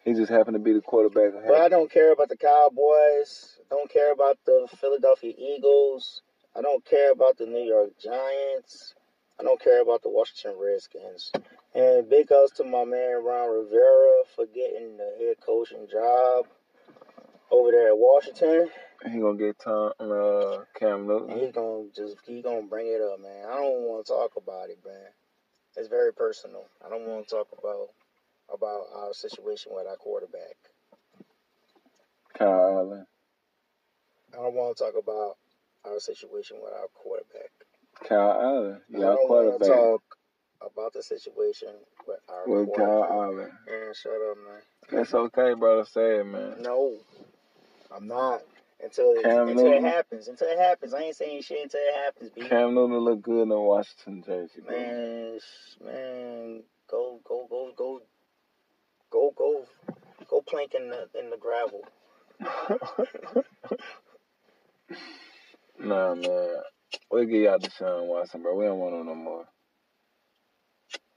[0.04, 1.34] He just happened to be the quarterback.
[1.48, 3.58] But I don't care about the Cowboys.
[3.70, 6.22] Don't care about the Philadelphia Eagles.
[6.56, 8.96] I don't care about the New York Giants.
[9.39, 11.32] I don't care about the Washington Redskins.
[11.76, 16.46] And big ups to my man Ron Rivera for getting the head coaching job
[17.52, 18.70] over there at Washington.
[19.06, 21.40] He gonna get Tom uh, Cam And Newton.
[21.40, 23.46] he's gonna just he gonna bring it up, man.
[23.48, 25.12] I don't want to talk about it, man.
[25.78, 26.66] It's very personal.
[26.86, 27.90] I don't want to talk about
[28.54, 30.56] about our situation with our quarterback.
[32.38, 33.06] Kyle Allen.
[34.34, 35.38] I don't want to talk about
[35.86, 37.52] our situation with our quarterback.
[38.08, 38.82] Kyle Allen.
[38.96, 39.68] I Y'all don't want to quarterback.
[39.68, 40.04] talk
[40.65, 41.69] about the situation
[42.08, 43.08] with our With Kyle.
[43.10, 43.52] Allen.
[43.67, 44.62] Man, shut up, man.
[44.91, 45.86] That's okay, brother.
[45.86, 46.56] Say it, man.
[46.62, 46.97] No,
[47.95, 48.41] I'm not.
[48.84, 50.28] Until it, Cam until it happens.
[50.28, 50.93] Until it happens.
[50.93, 52.41] I ain't saying shit until it happens, B.
[52.49, 54.78] Cam Newton look good in a Washington jersey, bro.
[54.78, 55.39] Man,
[55.86, 58.02] man, go, go, go, go,
[59.10, 59.65] go, go,
[60.28, 61.86] go plank in the in the gravel.
[65.80, 66.56] nah, man.
[67.10, 68.56] We'll get y'all Deshaun Watson, bro.
[68.56, 69.45] We don't want him no more.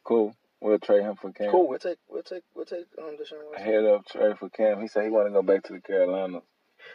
[0.06, 0.36] Cool.
[0.60, 1.50] We'll trade him for Cam.
[1.50, 1.68] Cool.
[1.68, 3.64] We'll take, we'll take, we'll take um Deshaun Watson.
[3.64, 4.80] Head up trade for Cam.
[4.80, 6.42] He said he want to go back to the Carolinas.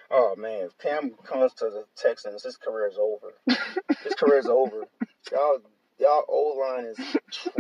[0.10, 3.34] Oh man, if Cam comes to the Texans, his career is over.
[4.04, 4.86] his career is over.
[5.32, 5.60] Y'all,
[6.00, 6.97] y'all O line is
[7.32, 7.52] trash.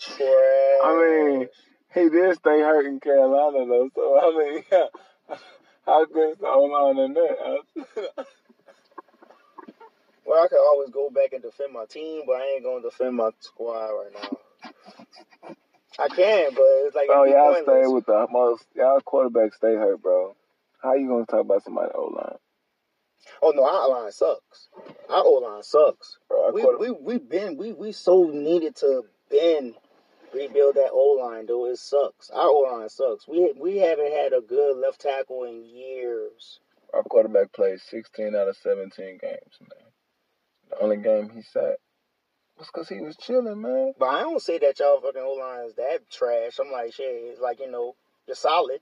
[0.00, 0.80] Trash.
[0.84, 1.48] I mean,
[1.94, 4.64] He did stay hurt in Carolina though, so I mean,
[5.86, 8.26] how good is the O line in that?
[10.26, 13.16] well, I could always go back and defend my team, but I ain't gonna defend
[13.16, 14.38] my squad right now.
[15.98, 18.64] I can, but it's like it'd y'all stay with the most.
[18.74, 20.34] Y'all quarterbacks stay hurt, bro.
[20.82, 22.38] How you gonna talk about somebody O line,
[23.42, 24.68] Oh no, our line sucks.
[25.08, 26.18] Our O line sucks.
[26.28, 26.50] bro?
[26.52, 29.74] We quarter- we we been we we so needed to been
[30.32, 31.66] rebuild that O line, though.
[31.66, 32.30] It sucks.
[32.30, 33.28] Our O line sucks.
[33.28, 36.60] We we haven't had a good left tackle in years.
[36.92, 39.83] Our quarterback played 16 out of 17 games, man.
[40.76, 41.76] The only game he sat
[42.58, 43.92] was because he was chilling, man.
[43.98, 46.58] But I don't say that y'all fucking O line is that trash.
[46.60, 47.06] I'm like shit.
[47.06, 47.94] It's like you know
[48.26, 48.80] you're solid.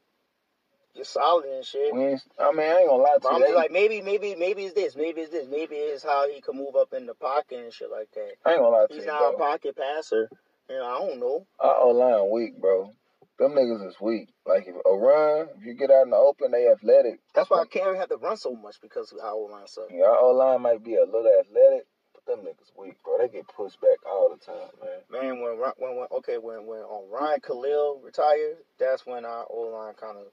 [0.95, 1.95] You're solid and shit.
[1.95, 3.47] We ain't, I mean, I ain't gonna lie to But you.
[3.47, 4.95] I'm like maybe maybe maybe it's this.
[4.95, 5.49] Maybe it's this.
[5.49, 8.33] Maybe it's how he can move up in the pocket and shit like that.
[8.45, 9.01] I ain't gonna lie to you.
[9.01, 10.29] He's not a pocket passer.
[10.69, 11.47] You know, I don't know.
[11.61, 12.93] Our O line weak, bro.
[13.39, 14.29] Them niggas is weak.
[14.47, 17.21] Like if a run, if you get out in the open, they athletic.
[17.35, 19.93] That's why I can't have to run so much because our O line sucks.
[19.93, 23.19] Our O line might be a little athletic, but them niggas weak, bro.
[23.19, 25.01] They get pushed back all the time, man.
[25.11, 29.73] Man, when when, when okay when when um, Ryan Kalil retired, that's when our O
[29.73, 30.27] line kind of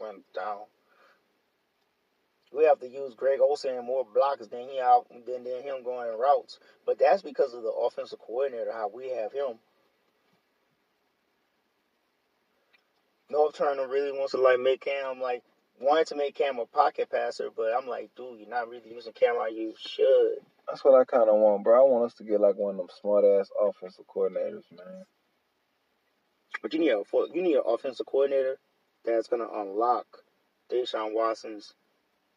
[0.00, 0.60] went down.
[2.52, 5.82] We have to use Greg Olsen and more blockers than he out than, than him
[5.82, 9.58] going in routes, but that's because of the offensive coordinator how we have him.
[13.34, 15.42] Norv Turner really wants to like make Cam like
[15.80, 19.12] wanted to make Cam a pocket passer, but I'm like, dude, you're not really using
[19.12, 20.36] Cam how you should.
[20.68, 21.78] That's what I kind of want, bro.
[21.78, 25.04] I want us to get like one of them smart ass offensive coordinators, man.
[26.62, 28.58] But you need a you need an offensive coordinator
[29.04, 30.06] that's gonna unlock
[30.70, 31.74] Deshaun Watson's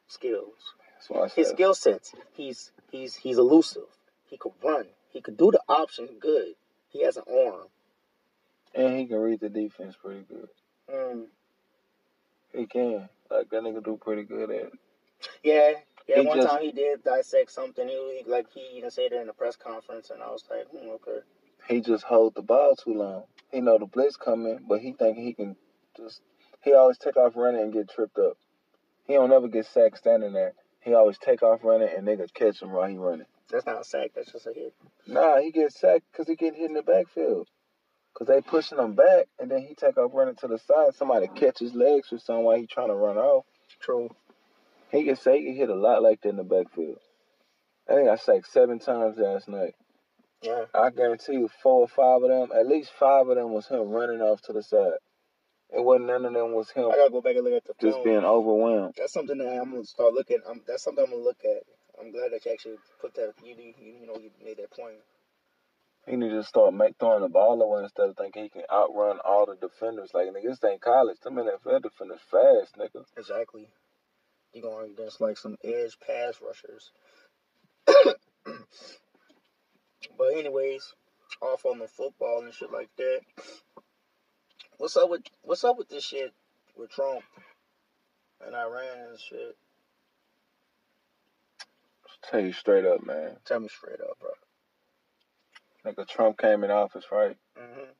[0.07, 0.73] skills.
[0.95, 2.13] That's why I His skill sets.
[2.33, 3.83] He's he's he's elusive.
[4.25, 4.85] He could run.
[5.09, 6.55] He could do the option good.
[6.89, 7.67] He has an arm.
[8.75, 10.49] And he can read the defense pretty good.
[10.93, 11.25] Mm.
[12.53, 13.09] He can.
[13.29, 14.73] Like that nigga do pretty good at it.
[15.43, 15.71] Yeah,
[16.07, 16.21] yeah.
[16.21, 17.87] He one just- time he did dissect something.
[17.87, 20.67] He, he like he even said it in a press conference, and I was like,
[20.69, 21.19] hmm, okay.
[21.67, 23.23] He just hold the ball too long.
[23.51, 25.55] He know the blitz coming, but he think he can
[25.97, 26.21] just.
[26.63, 28.37] He always take off running and get tripped up.
[29.05, 30.53] He don't ever get sacked standing there.
[30.81, 33.25] He always take off running and niggas catch him while he running.
[33.49, 34.11] That's not a sack.
[34.15, 34.73] That's just a hit.
[35.05, 37.47] Nah, he gets sacked because he get hit in the backfield.
[38.17, 40.95] Cause they pushing him back, and then he take off running to the side.
[40.95, 43.45] Somebody catch his legs or something while he trying to run off.
[43.79, 44.09] True.
[44.91, 46.97] He can say he can hit a lot like that in the backfield.
[47.87, 49.75] I think I sacked seven times last night.
[50.41, 50.65] Yeah.
[50.73, 53.89] I guarantee you, four or five of them, at least five of them was him
[53.89, 54.97] running off to the side.
[55.69, 57.73] It wasn't none of them was him I gotta go back and look at the
[57.79, 57.93] film.
[57.93, 58.95] just being overwhelmed.
[58.97, 60.39] That's something that I'm gonna start looking.
[60.49, 61.63] I'm, that's something I'm gonna look at.
[61.99, 63.33] I'm glad that you actually put that.
[63.43, 64.97] You you, you know you made that point.
[66.07, 69.19] He need to start make throwing the ball away instead of thinking he can outrun
[69.25, 70.11] all the defenders.
[70.13, 71.19] Like nigga, this ain't college.
[71.19, 73.03] Them NFL defenders fast, nigga.
[73.17, 73.67] Exactly.
[74.53, 76.91] You going against like some edge pass rushers.
[80.17, 80.93] but anyways,
[81.41, 83.19] off on the football and shit like that.
[84.77, 86.31] What's up with what's up with this shit
[86.77, 87.21] with Trump
[88.45, 89.57] and Iran and shit?
[92.29, 93.37] Tell you straight up, man.
[93.45, 94.29] Tell me straight up, bro.
[95.87, 97.37] Nigga, Trump came in office, right?
[97.57, 97.91] Mm-hmm.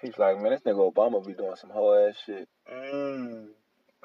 [0.00, 2.48] He's like, man, this nigga Obama be doing some whole ass shit.
[2.72, 3.48] Mm.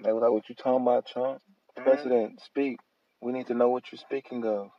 [0.04, 1.42] They was like, what you talking about, Trump?
[1.78, 2.80] President, speak.
[3.22, 4.72] We need to know what you're speaking of.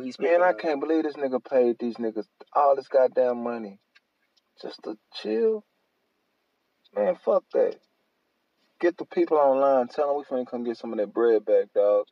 [0.00, 3.78] He's Man, I can't believe this nigga paid these niggas all this goddamn money
[4.60, 5.64] just to chill.
[6.94, 7.76] Man, fuck that.
[8.80, 9.88] Get the people online.
[9.88, 12.06] Tell them we finna come get some of that bread back, dog.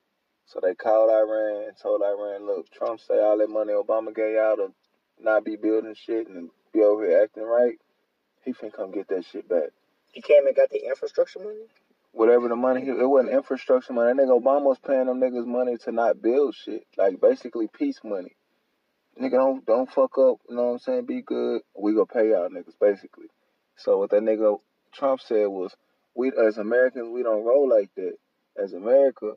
[0.50, 4.34] So they called Iran and told Iran, look, Trump say all that money Obama gave
[4.34, 4.72] y'all to
[5.20, 7.78] not be building shit and be over here acting right.
[8.44, 9.68] He finna come get that shit back.
[10.10, 11.66] He came and got the infrastructure money.
[12.10, 14.12] Whatever the money, it wasn't infrastructure money.
[14.12, 16.84] That nigga Obama was paying them niggas money to not build shit.
[16.96, 18.34] Like basically peace money.
[19.22, 20.38] Nigga, don't don't fuck up.
[20.48, 21.06] You know what I'm saying?
[21.06, 21.62] Be good.
[21.78, 23.28] We gonna pay y'all niggas basically.
[23.76, 24.58] So what that nigga
[24.92, 25.76] Trump said was,
[26.16, 28.16] we as Americans we don't roll like that.
[28.60, 29.34] As America,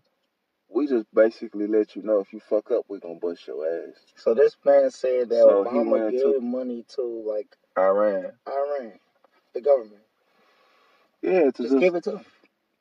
[0.73, 3.95] we just basically let you know if you fuck up, we're gonna bust your ass.
[4.15, 8.31] So this man said that So Obama gave to- money to like Iran.
[8.47, 8.93] Iran,
[9.53, 10.01] the government.
[11.21, 12.25] Yeah, to Just just, give it to him.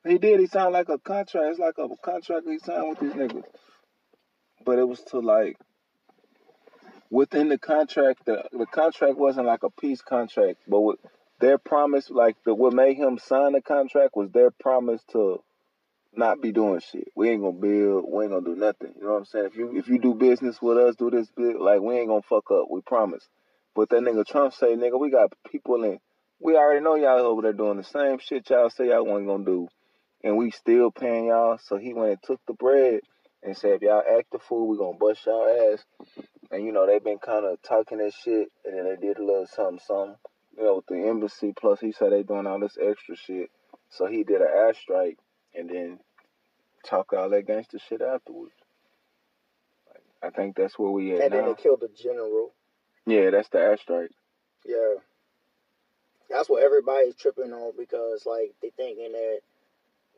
[0.05, 0.39] he did.
[0.39, 1.47] He signed like a contract.
[1.51, 3.43] It's like a contract he signed with these niggas.
[4.65, 5.57] But it was to like
[7.09, 8.25] within the contract.
[8.25, 10.99] The the contract wasn't like a peace contract, but with
[11.39, 15.41] their promise, like the what made him sign the contract was their promise to
[16.15, 17.07] not be doing shit.
[17.15, 18.05] We ain't gonna build.
[18.07, 18.93] We ain't gonna do nothing.
[18.97, 19.45] You know what I'm saying?
[19.47, 22.21] If you if you do business with us, do this bit like we ain't gonna
[22.21, 22.67] fuck up.
[22.69, 23.27] We promise.
[23.75, 25.99] But that nigga Trump say, nigga, we got people in.
[26.39, 29.45] We already know y'all over there doing the same shit y'all say y'all wasn't gonna
[29.45, 29.67] do,
[30.23, 31.57] and we still paying y'all.
[31.57, 33.01] So he went and took the bread
[33.41, 35.83] and said, if y'all act the fool, we gonna bust y'all ass.
[36.51, 39.25] And you know they been kind of talking that shit, and then they did a
[39.25, 40.15] little something, something.
[40.57, 41.53] You know, with the embassy.
[41.59, 43.49] Plus, he said they doing all this extra shit.
[43.89, 45.17] So he did an airstrike,
[45.55, 45.99] and then
[46.85, 48.53] talk all that gangster shit afterwards.
[49.89, 52.51] Like, I think that's where we at And then they killed the general.
[53.05, 54.09] Yeah, that's the airstrike.
[54.65, 54.95] Yeah.
[56.29, 59.39] That's what everybody's tripping on because like they thinking that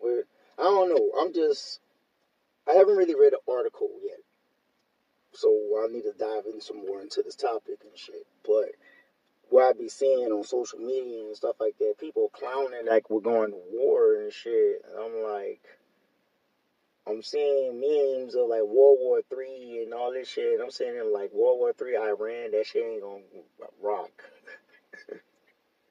[0.02, 0.24] we're
[0.58, 1.12] I don't know.
[1.20, 1.80] I'm just
[2.68, 4.20] I haven't really read an article yet.
[5.34, 5.50] So
[5.84, 8.26] I need to dive in some more into this topic and shit.
[8.46, 8.72] But
[9.50, 13.20] what I be seeing on social media and stuff like that, people clowning like we're
[13.22, 14.82] going to war and shit.
[14.90, 15.62] And I'm like
[17.08, 20.60] I'm seeing memes of like World War Three and all this shit.
[20.62, 23.22] I'm saying like World War Three, Iran, that shit ain't gonna
[23.82, 24.12] rock.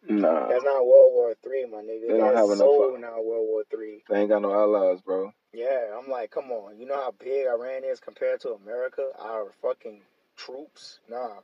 [0.06, 2.08] Nah, That's not World War Three, my nigga.
[2.08, 4.02] They don't That's have enough so of- now World War Three.
[4.08, 5.32] they ain't got no allies, bro.
[5.54, 6.78] Yeah, I'm like, come on.
[6.78, 9.08] You know how big Iran is compared to America?
[9.18, 10.02] Our fucking
[10.36, 10.98] troops?
[11.08, 11.36] Nah.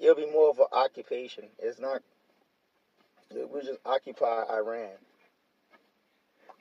[0.00, 1.44] It'll be more of an occupation.
[1.58, 2.02] It's not.
[3.32, 4.90] We just occupy Iran.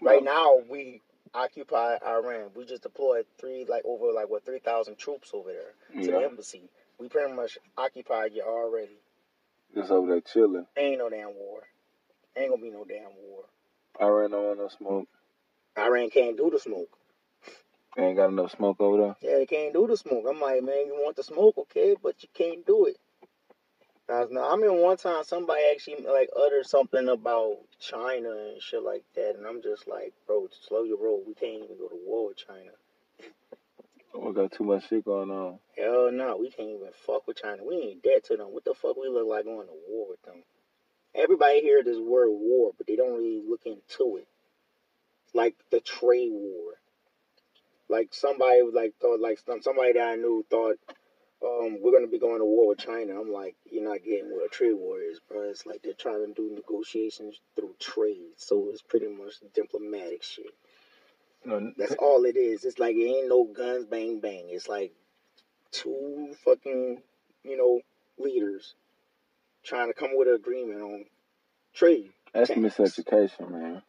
[0.02, 1.02] Right now, we
[1.34, 2.52] occupy Iran.
[2.56, 6.24] We just deployed three, like over like what three thousand troops over there to the
[6.24, 6.70] embassy.
[7.00, 8.98] We pretty much occupied you already.
[9.76, 10.66] just over there chilling.
[10.78, 11.62] Ain't no damn war.
[12.38, 13.44] Ain't gonna be no damn war.
[14.00, 15.08] Iran don't want no smoke.
[15.78, 16.90] Iran can't do the smoke.
[17.96, 19.16] They ain't got enough smoke over there.
[19.22, 20.26] Yeah, they can't do the smoke.
[20.30, 22.98] I'm like, man, you want the smoke, okay, but you can't do it.
[24.10, 28.84] Now, now, I mean, one time somebody actually like uttered something about China and shit
[28.84, 31.24] like that, and I'm just like, bro, slow your roll.
[31.26, 32.72] We can't even go to war with China.
[34.14, 35.60] We got too much shit going on.
[35.78, 37.64] Hell no, we can't even fuck with China.
[37.64, 38.48] We ain't dead to them.
[38.48, 40.44] What the fuck we look like going to war with them?
[41.16, 44.28] Everybody hear this word war, but they don't really look into it.
[45.34, 46.74] Like the trade war.
[47.92, 50.78] Like somebody like thought like some somebody that I knew thought
[51.44, 53.20] um, we're gonna be going to war with China.
[53.20, 55.50] I'm like, you're not getting what a trade war is, bro.
[55.50, 60.54] It's like they're trying to do negotiations through trade, so it's pretty much diplomatic shit.
[61.44, 62.64] No, That's all it is.
[62.64, 64.46] It's like it ain't no guns, bang bang.
[64.50, 64.94] It's like
[65.72, 67.02] two fucking,
[67.44, 67.82] you know,
[68.24, 68.76] leaders
[69.64, 71.06] trying to come with an agreement on
[71.74, 72.12] trade.
[72.34, 72.78] that's Thanks.
[72.78, 73.82] miseducation, man.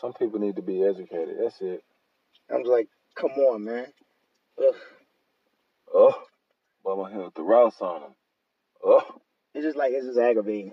[0.00, 1.36] Some people need to be educated.
[1.40, 1.84] That's it.
[2.52, 3.86] I'm like, come on, man.
[4.58, 4.74] Ugh.
[5.94, 6.22] Oh,
[6.84, 8.14] Bubba hit with the Rouse on him.
[8.84, 9.02] Oh,
[9.54, 10.72] It's just like it's just aggravating.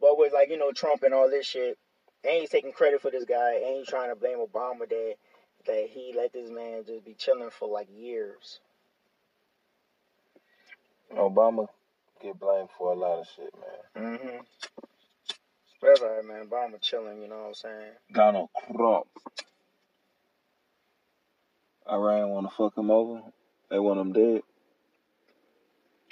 [0.00, 1.78] But with like you know Trump and all this shit,
[2.24, 5.14] and he's taking credit for this guy, and he's trying to blame Obama that
[5.66, 8.60] that he let this man just be chilling for like years.
[11.14, 11.66] Obama
[12.22, 13.54] get blamed for a lot of shit,
[13.94, 14.18] man.
[14.18, 14.36] Mm-hmm.
[15.82, 16.46] That's all right, man.
[16.46, 17.92] Obama chilling, you know what I'm saying?
[18.12, 19.06] Donald Trump.
[21.90, 23.22] Iran want to fuck him over.
[23.70, 24.42] They want him dead.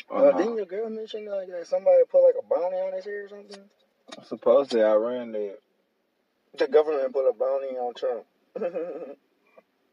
[0.09, 0.39] Or Uh, no?
[0.39, 3.29] didn't your girl mention like that somebody put like a bounty on his head or
[3.29, 3.71] something?
[4.25, 5.57] Supposedly Iran dead.
[6.57, 8.25] The government put a bounty on Trump.
[8.55, 9.17] the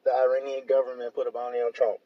[0.08, 1.98] Iranian government put a bounty on Trump.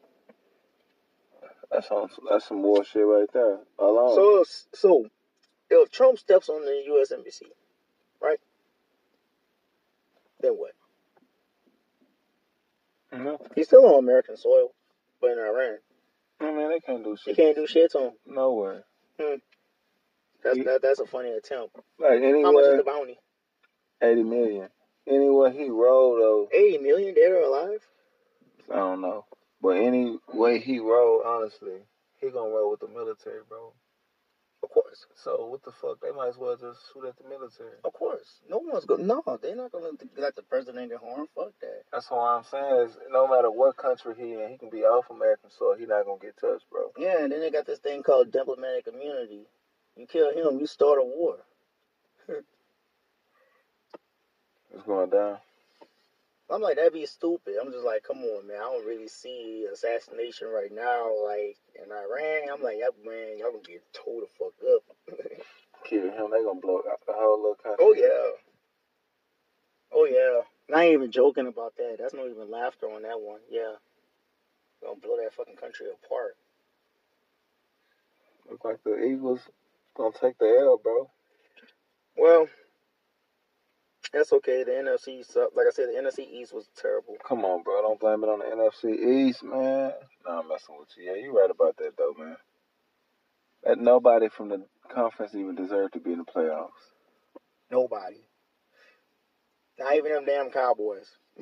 [1.70, 3.58] That's some that's some more shit right there.
[3.78, 4.14] Alone.
[4.14, 5.06] So, so
[5.68, 7.10] if Trump steps on the U.S.
[7.10, 7.46] embassy,
[8.22, 8.38] right?
[10.40, 10.72] Then what?
[13.12, 13.54] Mhm.
[13.54, 14.74] He's still on American soil,
[15.20, 15.78] but in Iran,
[16.40, 17.34] I mean, they can't do shit.
[17.34, 17.36] shit.
[17.36, 18.12] can't do shit to him.
[18.26, 18.84] Nowhere.
[19.18, 21.74] That's He- that, that's a funny attempt.
[21.98, 23.18] Like How much is the bounty?
[24.02, 24.68] eighty million.
[25.06, 27.86] Anywhere he rolled, though, Eighty million dead or alive?
[28.70, 29.24] I don't know.
[29.60, 31.80] But any way he rolled, honestly,
[32.18, 33.72] he gonna roll with the military, bro.
[34.66, 36.00] Of course, So what the fuck?
[36.02, 37.78] They might as well just shoot at the military.
[37.84, 38.40] of course.
[38.50, 38.96] No one's go.
[38.96, 41.28] No, they're not gonna let the president get harmed.
[41.36, 41.84] Fuck that.
[41.92, 42.88] That's what I'm saying.
[42.88, 45.76] Is no matter what country he in, he can be off American soil.
[45.78, 46.90] He not gonna get touched, bro.
[46.98, 49.46] Yeah, and then they got this thing called diplomatic immunity.
[49.96, 51.36] You kill him, you start a war.
[54.74, 55.38] It's going down.
[56.48, 57.56] I'm like, that'd be stupid.
[57.60, 58.58] I'm just like, come on, man.
[58.58, 62.48] I don't really see assassination right now, like in Iran.
[62.52, 65.18] I'm like, yeah, man, y'all gonna get told the fuck up.
[65.84, 66.30] Kill him.
[66.30, 67.84] They gonna blow up the whole little country.
[67.84, 68.30] oh yeah.
[69.92, 70.42] Oh yeah.
[70.68, 71.96] And I ain't even joking about that.
[71.98, 73.40] That's not even laughter on that one.
[73.50, 73.74] Yeah.
[74.82, 76.36] Gonna blow that fucking country apart.
[78.50, 79.40] Look like the Eagles
[79.96, 81.10] gonna take the L, bro.
[82.16, 82.48] Well,
[84.12, 84.64] that's okay.
[84.64, 85.50] The NFC, suck.
[85.56, 87.16] like I said, the NFC East was terrible.
[87.26, 87.82] Come on, bro.
[87.82, 89.92] Don't blame it on the NFC East, man.
[90.26, 91.04] Nah, I'm messing with you.
[91.04, 92.36] Yeah, you're right about that though, man.
[93.64, 96.70] That nobody from the conference even deserved to be in the playoffs.
[97.70, 98.26] Nobody.
[99.78, 101.10] Not even them damn Cowboys.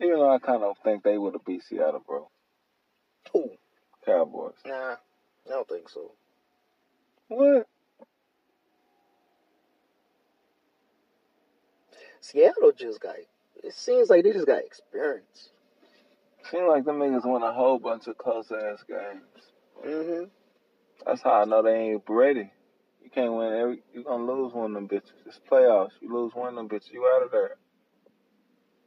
[0.00, 2.30] Even though I kind of think they would have beat Seattle, bro.
[3.32, 3.50] Who?
[4.06, 4.54] Cowboys.
[4.64, 6.12] Nah, I don't think so.
[7.26, 7.66] What?
[12.20, 13.16] Seattle just got.
[13.62, 15.50] It seems like they just got experience.
[16.50, 19.22] Seems like them niggas won a whole bunch of close ass games.
[19.84, 20.24] Mm-hmm.
[21.06, 22.50] That's how I know they ain't ready.
[23.02, 23.82] You can't win every.
[23.94, 25.12] You gonna lose one of them bitches.
[25.26, 25.92] It's playoffs.
[26.00, 27.56] You lose one of them bitches, you out of there.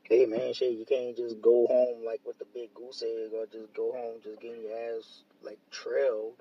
[0.03, 3.45] Hey man, shit, you can't just go home like with the big goose egg, or
[3.45, 6.35] just go home just getting your ass like trailed.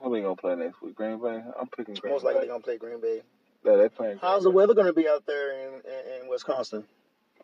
[0.00, 0.94] Who we gonna play next week?
[0.94, 1.42] Green Bay.
[1.58, 2.08] I'm picking Green Bay.
[2.10, 2.48] Most likely Bay.
[2.48, 3.22] gonna play Green Bay.
[3.66, 4.18] Yeah, they playing.
[4.20, 6.84] How's the weather gonna be out there in in, in Wisconsin?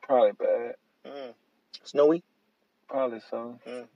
[0.03, 0.75] Probably bad.
[1.05, 1.35] Mm.
[1.85, 2.23] Snowy.
[2.89, 3.59] Probably so.
[3.67, 3.89] Mm.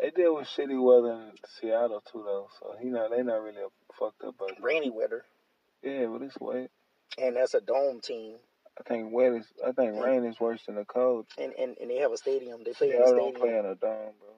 [0.00, 2.48] They deal with shitty weather in Seattle too, though.
[2.60, 3.10] So he not.
[3.10, 3.62] They not really
[3.98, 5.24] fucked up, but rainy weather,
[5.82, 6.70] yeah, but it's wet.
[7.18, 8.36] and that's a dome team,
[8.78, 9.46] I think wet is.
[9.66, 11.26] I think rain is worse than the cold.
[11.36, 12.62] and and, and they have a stadium.
[12.64, 13.64] They play in a Seattle don't play stadium.
[13.66, 14.34] in a dome, bro.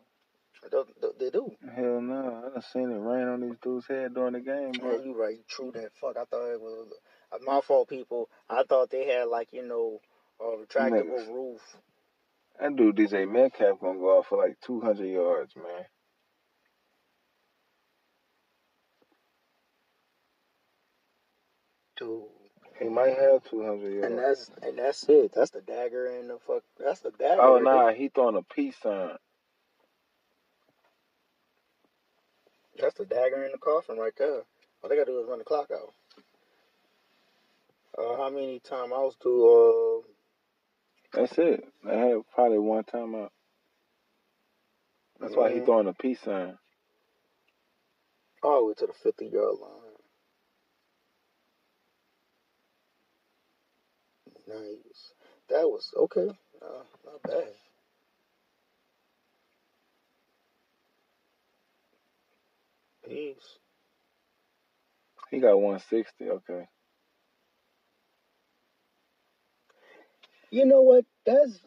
[0.63, 1.51] They, do.
[1.75, 2.45] Hell no.
[2.47, 5.03] I done seen it rain on these dudes' head during the game, Yeah, bro.
[5.05, 5.37] you right.
[5.37, 5.93] You True that.
[6.01, 6.17] Fuck.
[6.17, 6.89] I thought it was
[7.33, 8.29] uh, my fault, people.
[8.49, 10.01] I thought they had like you know
[10.41, 11.35] a retractable Niggas.
[11.35, 11.61] roof.
[12.61, 15.85] That dude DK Metcalf gonna go off for like 200 yards, man.
[21.99, 22.25] Dude.
[22.79, 24.07] He might have 200 yards.
[24.07, 25.33] And that's and that's it.
[25.35, 26.63] That's the dagger and the fuck.
[26.79, 27.41] That's the dagger.
[27.43, 29.17] Oh nah, he throwing a peace sign.
[32.81, 34.43] That's the dagger in the coffin right there.
[34.83, 35.95] All they gotta do is run the clock out.
[37.99, 40.09] Uh, how many timeouts do uh
[41.13, 41.65] That's it.
[41.85, 43.33] They had probably one time out.
[45.21, 45.67] That's why he Mhm.
[45.67, 46.59] throwing a peace sign.
[48.43, 49.97] All the way to the 50 yard line.
[54.47, 55.15] Nice.
[55.49, 56.29] That was okay.
[56.63, 57.55] Uh, not bad.
[63.11, 63.59] Peace.
[65.31, 66.31] He got 160.
[66.31, 66.69] Okay.
[70.51, 71.05] You know what?
[71.27, 71.61] That's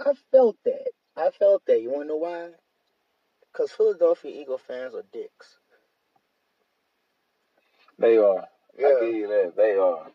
[0.00, 0.90] I felt that.
[1.16, 1.82] I felt that.
[1.82, 2.50] You wanna know why?
[3.52, 5.58] Because Philadelphia Eagle fans are dicks.
[7.98, 8.46] They are.
[8.84, 9.00] I Yeah.
[9.00, 9.54] give you that.
[9.56, 10.08] They are.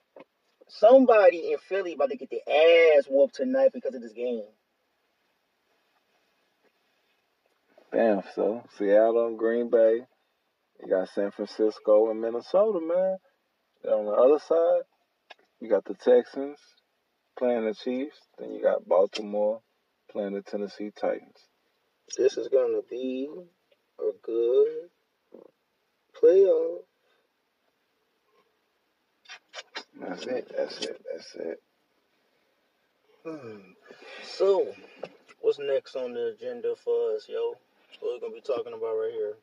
[0.70, 4.46] Somebody in Philly about to get their ass whooped tonight because of this game.
[7.94, 8.24] Damn.
[8.36, 10.06] So Seattle and Green Bay.
[10.86, 13.18] You got San Francisco and Minnesota, man.
[13.84, 14.84] Then on the other side,
[15.60, 16.60] you got the Texans
[17.38, 18.20] playing the Chiefs.
[18.38, 19.62] Then you got Baltimore
[20.12, 21.48] playing the Tennessee Titans.
[22.18, 23.30] This is gonna be
[24.00, 24.90] a good
[26.22, 26.80] playoff.
[30.00, 30.52] That's it.
[30.56, 31.02] That's it.
[31.12, 31.64] That's it.
[33.26, 33.60] Hmm.
[34.24, 34.74] So,
[35.42, 37.56] what's next on the agenda for us, yo?
[38.02, 39.36] What we gonna be talking about right here?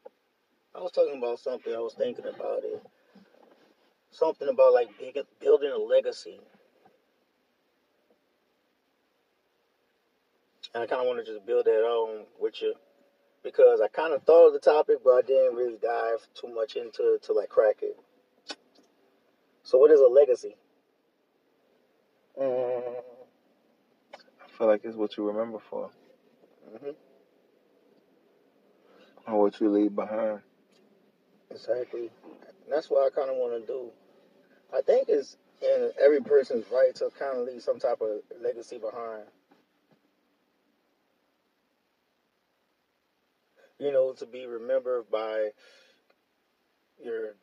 [0.75, 1.75] I was talking about something.
[1.75, 2.83] I was thinking about it.
[4.11, 6.41] Something about like big, building a legacy.
[10.75, 12.75] And I kind of want to just build that on with you
[13.43, 16.77] because I kind of thought of the topic, but I didn't really dive too much
[16.77, 17.97] into it to like crack it.
[19.65, 20.57] So, what is a legacy?
[22.41, 23.03] Mm,
[24.43, 25.91] I feel like it's what you remember for
[26.81, 26.91] hmm
[29.27, 30.41] or what you leave behind.
[31.53, 32.11] Exactly.
[32.71, 33.91] That's what I kind of want to do.
[34.75, 38.79] I think it's in every person's right to kind of leave some type of legacy
[38.79, 39.25] behind.
[43.79, 45.51] You know, to be remembered by
[47.03, 47.35] your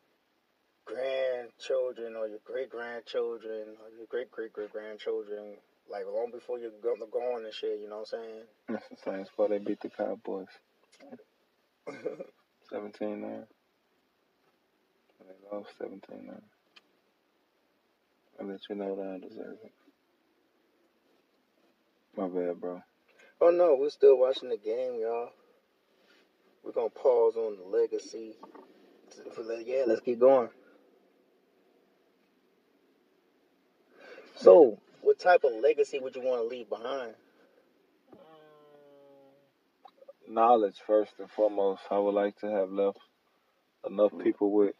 [0.86, 5.56] grandchildren or your great grandchildren or your great great great grandchildren,
[5.90, 7.78] like long before you're go- gone and shit.
[7.80, 8.42] You know what I'm saying?
[8.68, 10.46] That's the same spot they beat the Cowboys.
[12.70, 13.46] 17 9.
[15.52, 16.42] Lost 17 9.
[18.40, 19.72] I'll let you know that I deserve it.
[22.16, 22.82] My bad, bro.
[23.40, 25.30] Oh no, we're still watching the game, y'all.
[26.62, 28.34] We're gonna pause on the legacy.
[29.66, 30.48] Yeah, let's keep going.
[34.36, 37.14] So, what type of legacy would you want to leave behind?
[40.28, 41.82] Knowledge, first and foremost.
[41.90, 42.98] I would like to have left
[43.86, 44.22] enough hmm.
[44.22, 44.74] people with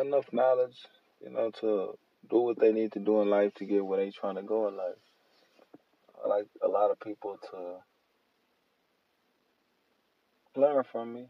[0.00, 0.78] enough knowledge,
[1.22, 1.98] you know, to
[2.30, 4.68] do what they need to do in life to get where they trying to go
[4.68, 4.94] in life.
[6.24, 7.96] I like a lot of people to
[10.60, 11.26] learn from me,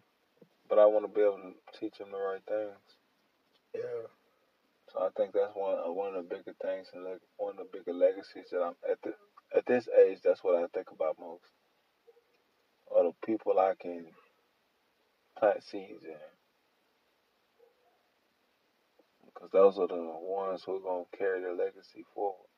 [0.68, 2.80] but I want to be able to teach them the right things.
[3.74, 4.08] Yeah.
[4.92, 7.58] So I think that's one uh, one of the bigger things and like one of
[7.58, 9.14] the bigger legacies that I'm at the
[9.56, 10.18] at this age.
[10.24, 11.44] That's what I think about most.
[12.86, 14.06] Or the people I can
[15.38, 16.16] plant seeds in,
[19.26, 22.48] because those are the ones who are gonna carry the legacy forward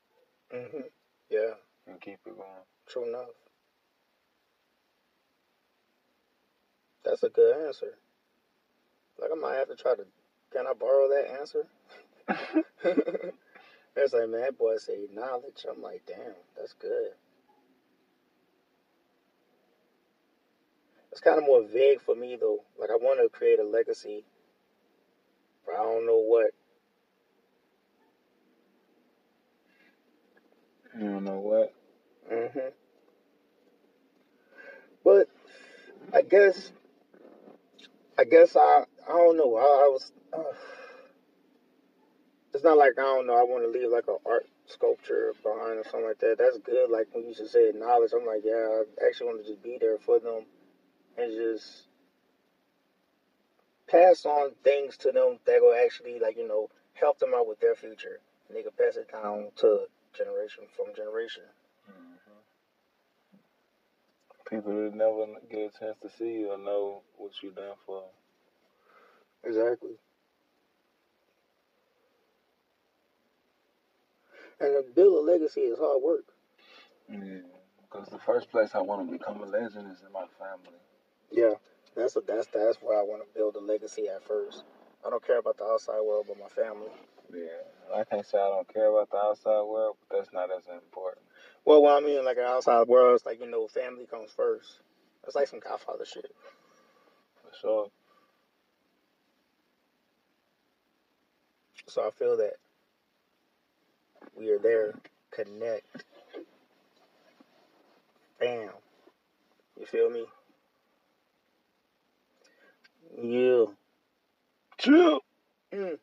[0.51, 0.81] hmm
[1.29, 1.55] Yeah.
[1.87, 2.65] and keep it going.
[2.89, 3.29] True enough.
[7.05, 7.97] That's a good answer.
[9.19, 10.05] Like I might have to try to.
[10.53, 11.67] Can I borrow that answer?
[13.97, 15.65] It's like, man, that boy say knowledge.
[15.69, 17.11] I'm like, damn, that's good.
[21.11, 22.63] It's kind of more vague for me though.
[22.79, 24.25] Like I want to create a legacy,
[25.65, 26.51] but I don't know what.
[30.97, 31.73] You don't know what?
[32.29, 32.59] hmm
[35.03, 35.29] But
[36.13, 36.71] I guess,
[38.17, 39.55] I guess I, I don't know.
[39.55, 40.11] I, I was.
[40.33, 40.43] Uh,
[42.53, 43.35] it's not like I don't know.
[43.35, 46.37] I want to leave like an art sculpture behind or something like that.
[46.39, 46.89] That's good.
[46.89, 49.77] Like when you just say knowledge, I'm like, yeah, I actually want to just be
[49.79, 50.45] there for them
[51.17, 51.83] and just
[53.87, 57.59] pass on things to them that will actually like you know help them out with
[57.59, 58.19] their future.
[58.49, 59.85] And they can pass it down to
[60.17, 61.43] generation from generation.
[61.89, 62.39] Mm-hmm.
[64.49, 68.03] People that never get a chance to see you or know what you done for.
[69.43, 69.97] Exactly.
[74.59, 76.25] And to build a legacy is hard work.
[77.09, 77.41] Yeah.
[77.89, 80.77] Because the first place I want to become a legend is in my family.
[81.31, 81.53] Yeah,
[81.95, 84.63] that's a, that's that's where I want to build a legacy at first.
[85.05, 86.91] I don't care about the outside world, but my family.
[87.33, 87.95] Yeah.
[87.95, 91.25] I can't say I don't care about the outside world, but that's not as important.
[91.65, 94.79] Well, what I mean, like an outside world, it's like you know, family comes first.
[95.25, 96.33] It's like some Godfather shit.
[97.41, 97.87] For sure.
[101.87, 102.53] So I feel that
[104.37, 104.93] we are there,
[105.31, 106.03] connect,
[108.39, 108.69] bam.
[109.79, 110.25] You feel me?
[113.21, 113.65] Yeah.
[114.77, 115.21] Chill.
[115.73, 115.97] Mm.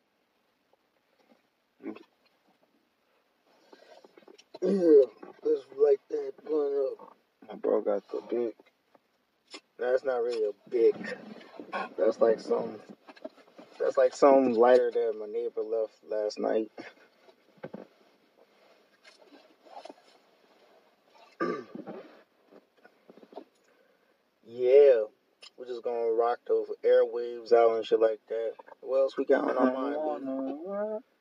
[4.65, 5.03] Yeah,
[5.43, 7.15] let's light that blunt up.
[7.47, 8.53] My bro got the big.
[9.77, 10.95] That's not really a big.
[11.99, 12.77] That's like some.
[13.79, 16.71] That's like some lighter that my neighbor left last night.
[24.47, 25.03] yeah,
[25.59, 28.53] we're just gonna rock those airwaves out and shit like that.
[28.81, 31.03] What else we got on our mind?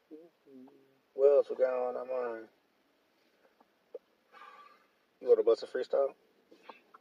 [1.15, 2.47] What else we got on our mind?
[5.25, 6.09] You want to bust a freestyle?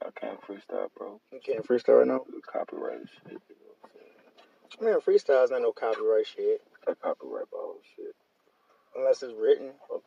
[0.01, 1.19] I can't freestyle, bro.
[1.34, 2.21] You can't freestyle right now.
[2.49, 3.41] Copyright shit.
[4.82, 6.61] Man, freestyle's not no copyright shit.
[6.86, 8.15] Copyright bullshit.
[8.95, 9.74] Unless it's written.
[9.93, 9.99] I'm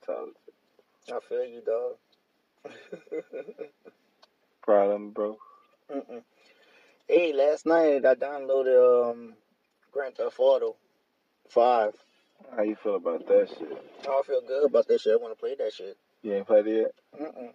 [1.07, 1.14] you.
[1.14, 2.73] I feel you, dog.
[4.62, 5.37] Problem, bro.
[5.95, 6.23] Mm-mm.
[7.07, 9.35] Hey, last night I downloaded um
[9.93, 10.77] Grand Theft Auto
[11.51, 11.93] 5.
[12.57, 13.69] How you feel about that shit?
[14.09, 15.12] I feel good about that shit.
[15.12, 15.99] I want to play that shit.
[16.23, 17.21] You ain't played it yet?
[17.21, 17.53] Mm-mm.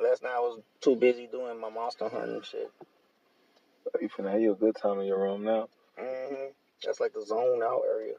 [0.00, 2.70] Last night I was too busy doing my monster hunting and shit.
[4.00, 5.68] You finna have you a good time in your room now.
[5.98, 6.46] hmm
[6.84, 8.14] That's like the zone out area.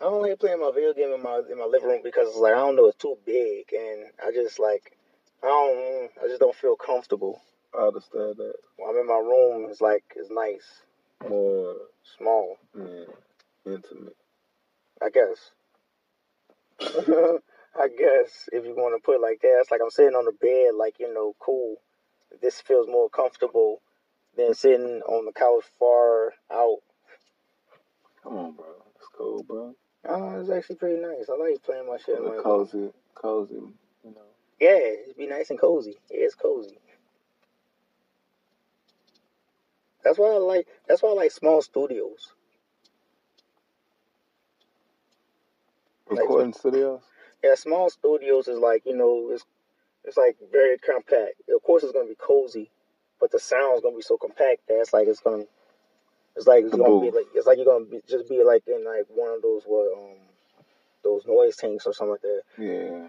[0.00, 2.36] I don't like playing my video game in my in my living room because it's
[2.38, 4.96] like I don't know it's too big and I just like
[5.42, 7.40] I don't I just don't feel comfortable.
[7.76, 8.54] I understand that.
[8.76, 10.82] When I'm in my room, it's like it's nice,
[11.28, 11.74] More,
[12.16, 12.56] small.
[12.76, 13.04] yeah,
[13.66, 14.16] intimate.
[15.02, 15.50] I guess.
[17.76, 20.24] I guess if you want to put it like that, it's like I'm sitting on
[20.24, 21.76] the bed, like you know, cool.
[22.42, 23.80] This feels more comfortable
[24.36, 26.78] than sitting on the couch far out.
[28.22, 28.66] Come on, bro.
[28.96, 29.74] It's cool, bro.
[30.08, 31.28] Oh, it's actually pretty nice.
[31.28, 32.22] I like playing my shit.
[32.22, 34.22] my- cozy, cozy, you know.
[34.60, 35.96] Yeah, it'd be nice and cozy.
[36.10, 36.78] Yeah, it's cozy.
[40.04, 40.66] That's why I like.
[40.88, 42.32] That's why I like small studios.
[46.10, 47.02] Like- Recording studios?
[47.42, 49.44] Yeah, small studios is like you know it's
[50.04, 51.34] it's like very compact.
[51.54, 52.70] Of course, it's gonna be cozy,
[53.20, 55.44] but the sound's gonna be so compact that it's like it's gonna
[56.36, 58.84] it's like it's gonna be like it's like you're gonna be, just be like in
[58.84, 60.16] like one of those what um
[61.04, 62.42] those noise tanks or something like that.
[62.58, 63.08] Yeah.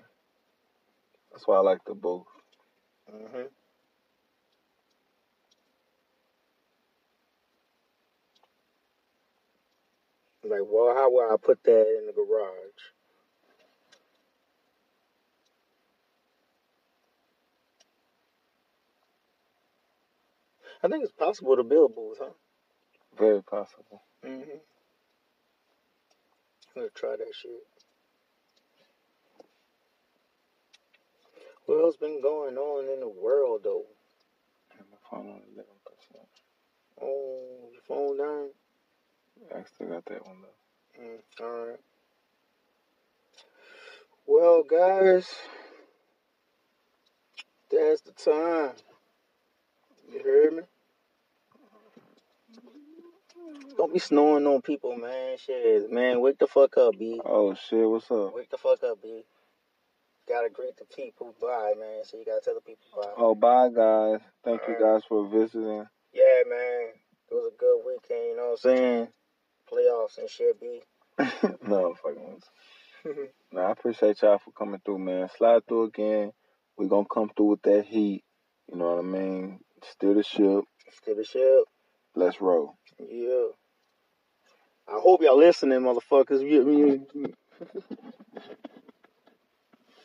[1.32, 2.26] That's why I like the booth.
[3.10, 3.44] hmm
[10.44, 12.99] Like, well, how would I put that in the garage?
[20.82, 22.32] I think it's possible to build booths, huh?
[23.18, 24.02] Very possible.
[24.26, 24.60] Mm-hmm.
[26.76, 27.52] I'm gonna try that shit.
[31.66, 33.84] What else been going on in the world though?
[34.80, 36.28] My phone on eleven percent.
[37.02, 38.50] Oh, your phone down?
[39.54, 41.04] I still got that one though.
[41.04, 41.80] Mm, all right.
[44.26, 45.28] Well, guys,
[47.70, 48.76] that's the time.
[50.12, 50.62] You heard me?
[53.78, 55.38] Don't be snoring on people, man.
[55.38, 57.22] Shit, man, wake the fuck up, B.
[57.24, 58.36] Oh shit, what's up?
[58.36, 59.24] Wake the fuck up, B.
[60.28, 62.04] Gotta greet the people bye, man.
[62.04, 63.14] So you gotta tell the people bye.
[63.18, 64.20] Oh bye guys.
[64.44, 65.86] Thank you guys for visiting.
[66.12, 66.90] Yeah, man.
[67.32, 69.08] It was a good weekend, you know what I'm saying?
[69.72, 70.82] Playoffs and shit, B.
[71.68, 72.40] no, fucking
[73.06, 75.30] with No, I appreciate y'all for coming through, man.
[75.38, 76.32] Slide through again.
[76.78, 78.24] we gonna come through with that heat.
[78.72, 79.60] You know what I mean?
[79.84, 80.66] Steer the ship.
[80.92, 81.66] Steer the ship.
[82.16, 82.76] Let's roll.
[83.00, 83.50] Yeah.
[84.88, 86.42] I hope y'all listening, motherfuckers.
[86.42, 87.28] You, you,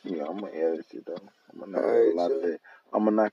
[0.03, 1.15] Yeah, I'm gonna edit it though.
[1.53, 2.59] I'm gonna knock Alright, a lot of that.
[2.93, 3.23] I'm gonna knock